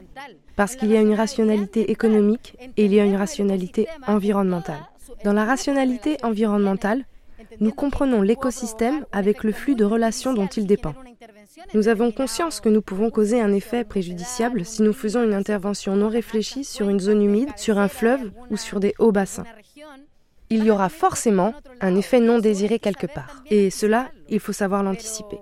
Parce 0.56 0.74
qu'il 0.74 0.90
y 0.90 0.96
a 0.96 1.00
une 1.00 1.14
rationalité 1.14 1.92
économique 1.92 2.56
et 2.76 2.86
il 2.86 2.92
y 2.92 2.98
a 2.98 3.04
une 3.04 3.14
rationalité 3.14 3.86
environnementale. 4.08 4.80
Dans 5.24 5.32
la 5.32 5.44
rationalité 5.44 6.16
environnementale, 6.24 7.04
nous 7.60 7.70
comprenons 7.70 8.22
l'écosystème 8.22 9.06
avec 9.12 9.44
le 9.44 9.52
flux 9.52 9.76
de 9.76 9.84
relations 9.84 10.34
dont 10.34 10.48
il 10.48 10.66
dépend. 10.66 10.94
Nous 11.74 11.88
avons 11.88 12.10
conscience 12.10 12.60
que 12.60 12.68
nous 12.68 12.82
pouvons 12.82 13.10
causer 13.10 13.40
un 13.40 13.52
effet 13.52 13.84
préjudiciable 13.84 14.64
si 14.64 14.82
nous 14.82 14.92
faisons 14.92 15.22
une 15.22 15.34
intervention 15.34 15.96
non 15.96 16.08
réfléchie 16.08 16.64
sur 16.64 16.88
une 16.88 17.00
zone 17.00 17.22
humide, 17.22 17.50
sur 17.56 17.78
un 17.78 17.88
fleuve 17.88 18.30
ou 18.50 18.56
sur 18.56 18.80
des 18.80 18.94
hauts 18.98 19.12
bassins. 19.12 19.44
il 20.50 20.64
y 20.64 20.70
aura 20.70 20.88
forcément 20.88 21.52
un 21.80 21.94
effet 21.94 22.20
non 22.20 22.38
désiré 22.38 22.78
quelque 22.78 23.06
part. 23.06 23.42
Et 23.50 23.70
cela, 23.70 24.10
il 24.30 24.40
faut 24.40 24.52
savoir 24.52 24.82
l'anticiper. 24.82 25.38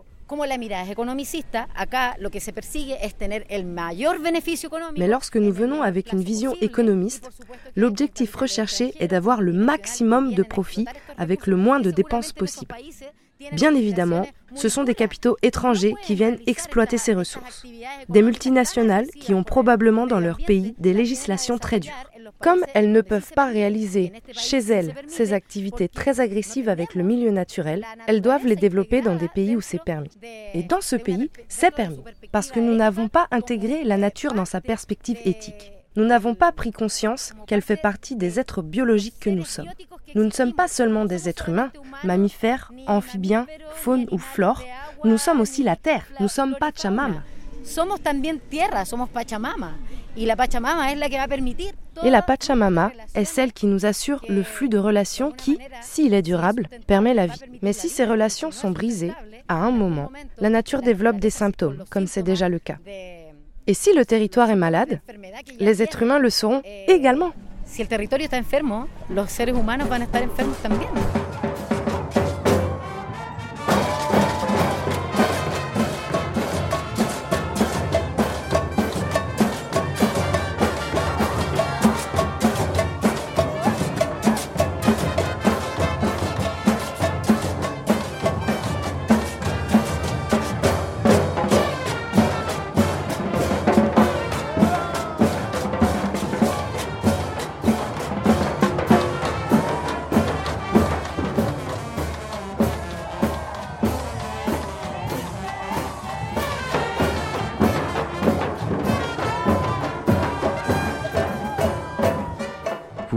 Mais 4.97 5.07
lorsque 5.07 5.37
nous 5.37 5.53
venons 5.53 5.83
avec 5.83 6.13
une 6.13 6.23
vision 6.23 6.57
économiste, 6.61 7.31
l'objectif 7.77 8.35
recherché 8.35 8.95
est 8.99 9.07
d'avoir 9.07 9.41
le 9.41 9.53
maximum 9.53 10.35
de 10.35 10.43
profit 10.43 10.87
avec 11.17 11.47
le 11.47 11.55
moins 11.57 11.79
de 11.79 11.93
dépenses 11.93 12.33
possible. 12.33 12.75
Bien 13.53 13.75
évidemment, 13.75 14.27
ce 14.55 14.69
sont 14.69 14.85
des 14.85 14.95
capitaux 14.95 15.37
étrangers 15.43 15.95
qui 16.03 16.15
viennent 16.15 16.39
exploiter 16.47 16.99
ces 16.99 17.15
ressources. 17.15 17.65
Des 18.09 18.23
multinationales 18.23 19.07
qui 19.09 19.35
ont 19.35 19.45
probablement 19.45 20.07
dans 20.07 20.21
leur 20.21 20.39
pays 20.39 20.75
des 20.79 20.93
législations 20.93 21.59
très 21.59 21.81
dures. 21.81 21.93
Comme 22.41 22.65
elles 22.75 22.93
ne 22.93 23.01
peuvent 23.01 23.33
pas 23.35 23.47
réaliser 23.47 24.13
chez 24.33 24.59
elles 24.59 24.95
ces 25.07 25.33
activités 25.33 25.89
très 25.89 26.21
agressives 26.21 26.69
avec 26.69 26.95
le 26.95 27.03
milieu 27.03 27.31
naturel, 27.31 27.85
elles 28.07 28.21
doivent 28.21 28.47
les 28.47 28.57
développer 28.57 29.01
dans 29.01 29.15
des 29.15 29.29
pays 29.29 29.57
où 29.57 29.61
c'est 29.61 29.83
permis. 29.83 30.11
Et 30.55 30.63
dans 30.63 30.81
ce 30.81 30.97
pays, 30.97 31.31
c'est 31.49 31.75
permis, 31.75 32.03
parce 32.33 32.51
que 32.51 32.61
nous 32.61 32.75
n'avons 32.75 33.09
pas 33.09 33.27
intégré 33.31 33.85
la 33.85 33.97
nature 33.97 34.35
dans 34.35 34.45
sa 34.45 34.61
perspective 34.61 35.19
éthique. 35.25 35.76
Nous 35.97 36.05
n'avons 36.05 36.35
pas 36.35 36.53
pris 36.53 36.73
conscience 36.73 37.33
qu'elle 37.47 37.63
fait 37.63 37.77
partie 37.77 38.17
des 38.17 38.39
êtres 38.39 38.63
biologiques 38.63 39.19
que 39.21 39.31
nous 39.31 39.45
sommes. 39.45 39.71
Nous 40.15 40.25
ne 40.25 40.31
sommes 40.31 40.53
pas 40.53 40.69
seulement 40.69 41.05
des 41.05 41.29
êtres 41.29 41.49
humains, 41.49 41.73
mammifères, 42.05 42.73
amphibiens, 42.87 43.47
faune 43.75 44.07
ou 44.11 44.19
flore, 44.19 44.63
nous 45.05 45.19
sommes 45.19 45.41
aussi 45.41 45.63
la 45.63 45.77
terre, 45.77 46.05
nous 46.21 46.29
sommes 46.29 46.57
Pachamama. 46.59 47.23
Somos 47.65 47.99
también 47.99 48.39
tierra, 48.51 48.85
somos 48.85 49.09
Pachamama. 49.09 49.73
Et 50.17 50.25
la 50.27 52.23
Pachamama 52.23 52.93
est 53.15 53.25
celle 53.25 53.53
qui 53.53 53.67
nous 53.67 53.85
assure 53.85 54.25
le 54.29 54.43
flux 54.43 54.69
de 54.69 54.79
relations 54.79 55.31
qui, 55.31 55.59
s'il 55.83 56.15
est 56.15 56.23
durable, 56.23 56.69
permet 56.87 57.13
la 57.13 57.27
vie. 57.27 57.41
Mais 57.63 57.73
si 57.73 57.89
ces 57.89 58.05
relations 58.05 58.51
sont 58.51 58.71
brisées, 58.71 59.13
à 59.49 59.57
un 59.57 59.71
moment, 59.71 60.11
la 60.39 60.49
nature 60.49 60.81
développe 60.81 61.19
des 61.19 61.31
symptômes, 61.31 61.85
comme 61.91 62.07
c'est 62.07 62.23
déjà 62.23 62.49
le 62.49 62.59
cas. 62.59 62.79
Et 63.69 63.75
si 63.75 63.93
le 63.93 64.05
territoire 64.05 64.51
est 64.51 64.57
malade, 64.57 65.01
les 65.59 65.83
êtres 65.83 66.03
humains 66.03 66.21
le 66.21 66.31
seront 66.31 66.63
également. 66.87 67.33
Si 67.65 67.83
le 67.83 67.89
territoire 67.89 68.21
est 68.21 68.33
enfermo, 68.33 68.87
los 69.11 69.27
seres 69.27 69.59
humanos 69.59 69.89
van 69.89 70.03
a 70.03 70.05
estar 70.05 70.23
enfermos 70.23 70.57
también. 70.63 70.91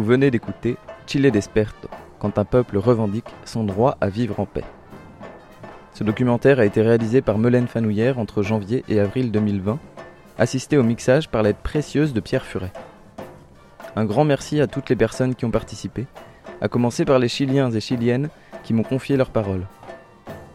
Venez 0.09 0.31
d'écouter 0.31 0.75
Chile 1.05 1.29
Desperto, 1.29 1.87
quand 2.17 2.39
un 2.39 2.43
peuple 2.43 2.79
revendique 2.79 3.27
son 3.45 3.63
droit 3.63 3.95
à 4.01 4.09
vivre 4.09 4.39
en 4.39 4.47
paix. 4.47 4.63
Ce 5.93 6.03
documentaire 6.03 6.59
a 6.59 6.65
été 6.65 6.81
réalisé 6.81 7.21
par 7.21 7.37
Melaine 7.37 7.67
Fanouillère 7.67 8.17
entre 8.17 8.41
janvier 8.41 8.83
et 8.89 8.99
avril 8.99 9.31
2020, 9.31 9.77
assisté 10.39 10.77
au 10.77 10.83
mixage 10.83 11.29
par 11.29 11.43
l'aide 11.43 11.57
précieuse 11.57 12.11
de 12.11 12.19
Pierre 12.21 12.43
Furet. 12.43 12.73
Un 13.95 14.05
grand 14.05 14.25
merci 14.25 14.59
à 14.59 14.65
toutes 14.65 14.89
les 14.89 14.95
personnes 14.95 15.35
qui 15.35 15.45
ont 15.45 15.51
participé, 15.51 16.07
à 16.59 16.67
commencer 16.69 17.05
par 17.05 17.19
les 17.19 17.27
Chiliens 17.27 17.69
et 17.69 17.79
Chiliennes 17.79 18.29
qui 18.63 18.73
m'ont 18.73 18.81
confié 18.81 19.15
leurs 19.15 19.29
paroles. 19.29 19.67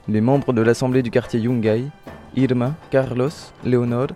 Les 0.09 0.21
membres 0.21 0.53
de 0.53 0.62
l'Assemblée 0.62 1.05
du 1.05 1.12
quartier 1.12 1.38
Yungay, 1.38 1.85
Irma, 2.35 2.75
Carlos, 2.90 3.31
Léonore, 3.64 4.09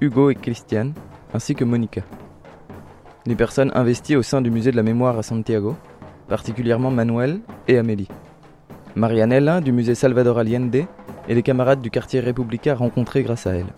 Hugo 0.00 0.30
et 0.30 0.34
Christiane, 0.34 0.94
ainsi 1.34 1.54
que 1.54 1.64
Monica 1.64 2.00
les 3.26 3.34
personnes 3.34 3.72
investies 3.74 4.16
au 4.16 4.22
sein 4.22 4.40
du 4.40 4.50
musée 4.50 4.70
de 4.70 4.76
la 4.76 4.82
mémoire 4.82 5.18
à 5.18 5.22
Santiago, 5.22 5.76
particulièrement 6.28 6.90
Manuel 6.90 7.40
et 7.66 7.78
Amélie. 7.78 8.08
Marianella 8.94 9.60
du 9.60 9.72
musée 9.72 9.94
Salvador 9.94 10.38
Allende 10.38 10.74
et 11.28 11.34
les 11.34 11.42
camarades 11.42 11.80
du 11.80 11.90
quartier 11.90 12.20
républicain 12.20 12.74
rencontrés 12.74 13.22
grâce 13.22 13.46
à 13.46 13.54
elle. 13.54 13.72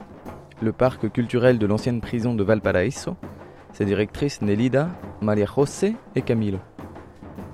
Le 0.62 0.72
parc 0.72 1.10
culturel 1.10 1.58
de 1.58 1.66
l'ancienne 1.66 2.00
prison 2.00 2.34
de 2.34 2.44
Valparaíso, 2.44 3.16
ses 3.72 3.84
directrices 3.84 4.42
Nelida, 4.42 4.88
Maria 5.20 5.46
José 5.46 5.96
et 6.14 6.22
Camilo. 6.22 6.58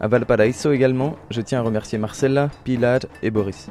À 0.00 0.08
Valparaíso 0.08 0.72
également, 0.72 1.16
je 1.30 1.40
tiens 1.40 1.60
à 1.60 1.62
remercier 1.62 1.98
Marcella, 1.98 2.50
Pilar 2.64 3.00
et 3.22 3.30
Boris. 3.30 3.70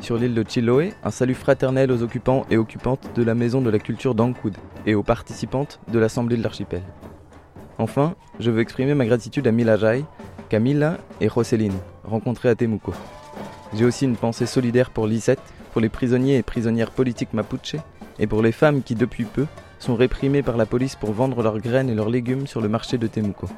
Sur 0.00 0.16
l'île 0.16 0.34
de 0.34 0.44
Chiloé, 0.48 0.94
un 1.02 1.10
salut 1.10 1.34
fraternel 1.34 1.90
aux 1.90 2.02
occupants 2.02 2.46
et 2.50 2.56
occupantes 2.56 3.10
de 3.16 3.24
la 3.24 3.34
Maison 3.34 3.60
de 3.60 3.70
la 3.70 3.80
Culture 3.80 4.14
d'Ancud 4.14 4.56
et 4.86 4.94
aux 4.94 5.02
participantes 5.02 5.80
de 5.92 5.98
l'Assemblée 5.98 6.36
de 6.36 6.42
l'Archipel. 6.42 6.82
Enfin, 7.78 8.14
je 8.40 8.50
veux 8.50 8.60
exprimer 8.60 8.94
ma 8.94 9.06
gratitude 9.06 9.46
à 9.46 9.52
Milajay, 9.52 10.04
Camila 10.48 10.98
et 11.20 11.28
Roseline, 11.28 11.78
rencontrées 12.04 12.48
à 12.48 12.56
Temuco. 12.56 12.92
J'ai 13.72 13.84
aussi 13.84 14.04
une 14.04 14.16
pensée 14.16 14.46
solidaire 14.46 14.90
pour 14.90 15.06
Lisette, 15.06 15.42
pour 15.72 15.80
les 15.80 15.88
prisonniers 15.88 16.38
et 16.38 16.42
prisonnières 16.42 16.90
politiques 16.90 17.32
mapuche, 17.34 17.76
et 18.18 18.26
pour 18.26 18.42
les 18.42 18.50
femmes 18.50 18.82
qui, 18.82 18.96
depuis 18.96 19.24
peu, 19.24 19.46
sont 19.78 19.94
réprimées 19.94 20.42
par 20.42 20.56
la 20.56 20.66
police 20.66 20.96
pour 20.96 21.12
vendre 21.12 21.40
leurs 21.42 21.60
graines 21.60 21.88
et 21.88 21.94
leurs 21.94 22.10
légumes 22.10 22.48
sur 22.48 22.60
le 22.60 22.68
marché 22.68 22.98
de 22.98 23.06
Temuco. 23.06 23.48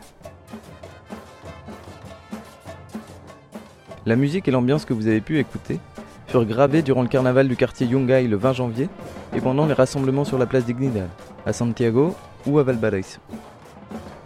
La 4.05 4.17
musique 4.17 4.49
et 4.49 4.51
l'ambiance 4.51 4.85
que 4.85 4.93
vous 4.93 5.07
avez 5.07 5.21
pu 5.21 5.39
écouter 5.39 5.79
furent 6.27 6.45
gravées 6.45 6.83
durant 6.83 7.03
le 7.03 7.09
carnaval 7.09 7.49
du 7.49 7.57
quartier 7.57 7.87
Yungay 7.87 8.29
le 8.29 8.37
20 8.37 8.53
janvier 8.53 8.89
et 9.35 9.41
pendant 9.41 9.67
les 9.67 9.73
rassemblements 9.73 10.25
sur 10.25 10.39
la 10.39 10.47
place 10.47 10.65
Dignidad, 10.65 11.09
à 11.47 11.53
Santiago 11.53 12.15
ou 12.47 12.59
à 12.59 12.63
Valparaiso. 12.63 13.19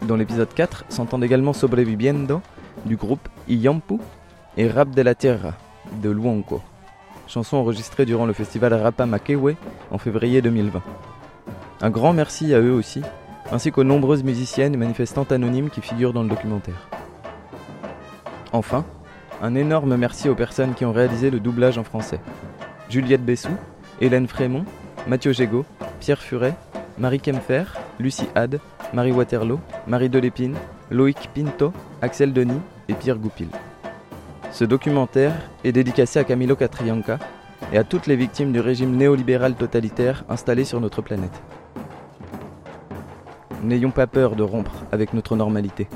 Dans 0.06 0.16
l'épisode 0.16 0.52
4 0.52 0.84
s'entendent 0.90 1.24
également 1.24 1.54
Sobreviviendo 1.54 2.42
du 2.84 2.96
groupe 2.96 3.26
Iyampu 3.48 3.94
et 4.58 4.68
Rap 4.68 4.90
de 4.90 5.00
la 5.00 5.14
Tierra 5.14 5.54
de 6.02 6.10
Luonco, 6.10 6.60
chanson 7.26 7.56
enregistrée 7.56 8.04
durant 8.04 8.26
le 8.26 8.34
festival 8.34 8.74
Rapa 8.74 9.06
Makewe 9.06 9.54
en 9.90 9.96
février 9.96 10.42
2020. 10.42 10.82
Un 11.80 11.90
grand 11.90 12.12
merci 12.12 12.52
à 12.52 12.60
eux 12.60 12.72
aussi, 12.72 13.00
ainsi 13.50 13.72
qu'aux 13.72 13.84
nombreuses 13.84 14.24
musiciennes 14.24 14.74
et 14.74 14.78
manifestantes 14.78 15.32
anonymes 15.32 15.70
qui 15.70 15.80
figurent 15.80 16.12
dans 16.12 16.22
le 16.22 16.28
documentaire. 16.28 16.88
Enfin, 18.52 18.84
un 19.40 19.54
énorme 19.54 19.96
merci 19.96 20.28
aux 20.28 20.34
personnes 20.34 20.74
qui 20.74 20.84
ont 20.84 20.92
réalisé 20.92 21.30
le 21.30 21.40
doublage 21.40 21.78
en 21.78 21.84
français. 21.84 22.20
Juliette 22.90 23.24
Bessou, 23.24 23.56
Hélène 24.02 24.28
Frémont, 24.28 24.66
Mathieu 25.06 25.32
Gégaud, 25.32 25.64
Pierre 26.00 26.20
Furet, 26.20 26.54
Marie 26.98 27.20
Kempfer, 27.20 27.64
Lucie 27.98 28.28
Had, 28.34 28.60
Marie 28.94 29.10
Waterloo, 29.10 29.58
Marie 29.88 30.08
Delépine, 30.08 30.54
Loïc 30.92 31.28
Pinto, 31.34 31.72
Axel 32.00 32.32
Denis 32.32 32.60
et 32.88 32.94
Pierre 32.94 33.18
Goupil. 33.18 33.48
Ce 34.52 34.64
documentaire 34.64 35.34
est 35.64 35.72
dédicacé 35.72 36.20
à 36.20 36.24
Camilo 36.24 36.54
Catrianca 36.54 37.18
et 37.72 37.78
à 37.78 37.82
toutes 37.82 38.06
les 38.06 38.14
victimes 38.14 38.52
du 38.52 38.60
régime 38.60 38.94
néolibéral 38.96 39.56
totalitaire 39.56 40.24
installé 40.28 40.64
sur 40.64 40.80
notre 40.80 41.02
planète. 41.02 41.42
N'ayons 43.64 43.90
pas 43.90 44.06
peur 44.06 44.36
de 44.36 44.44
rompre 44.44 44.84
avec 44.92 45.12
notre 45.12 45.34
normalité. 45.34 45.88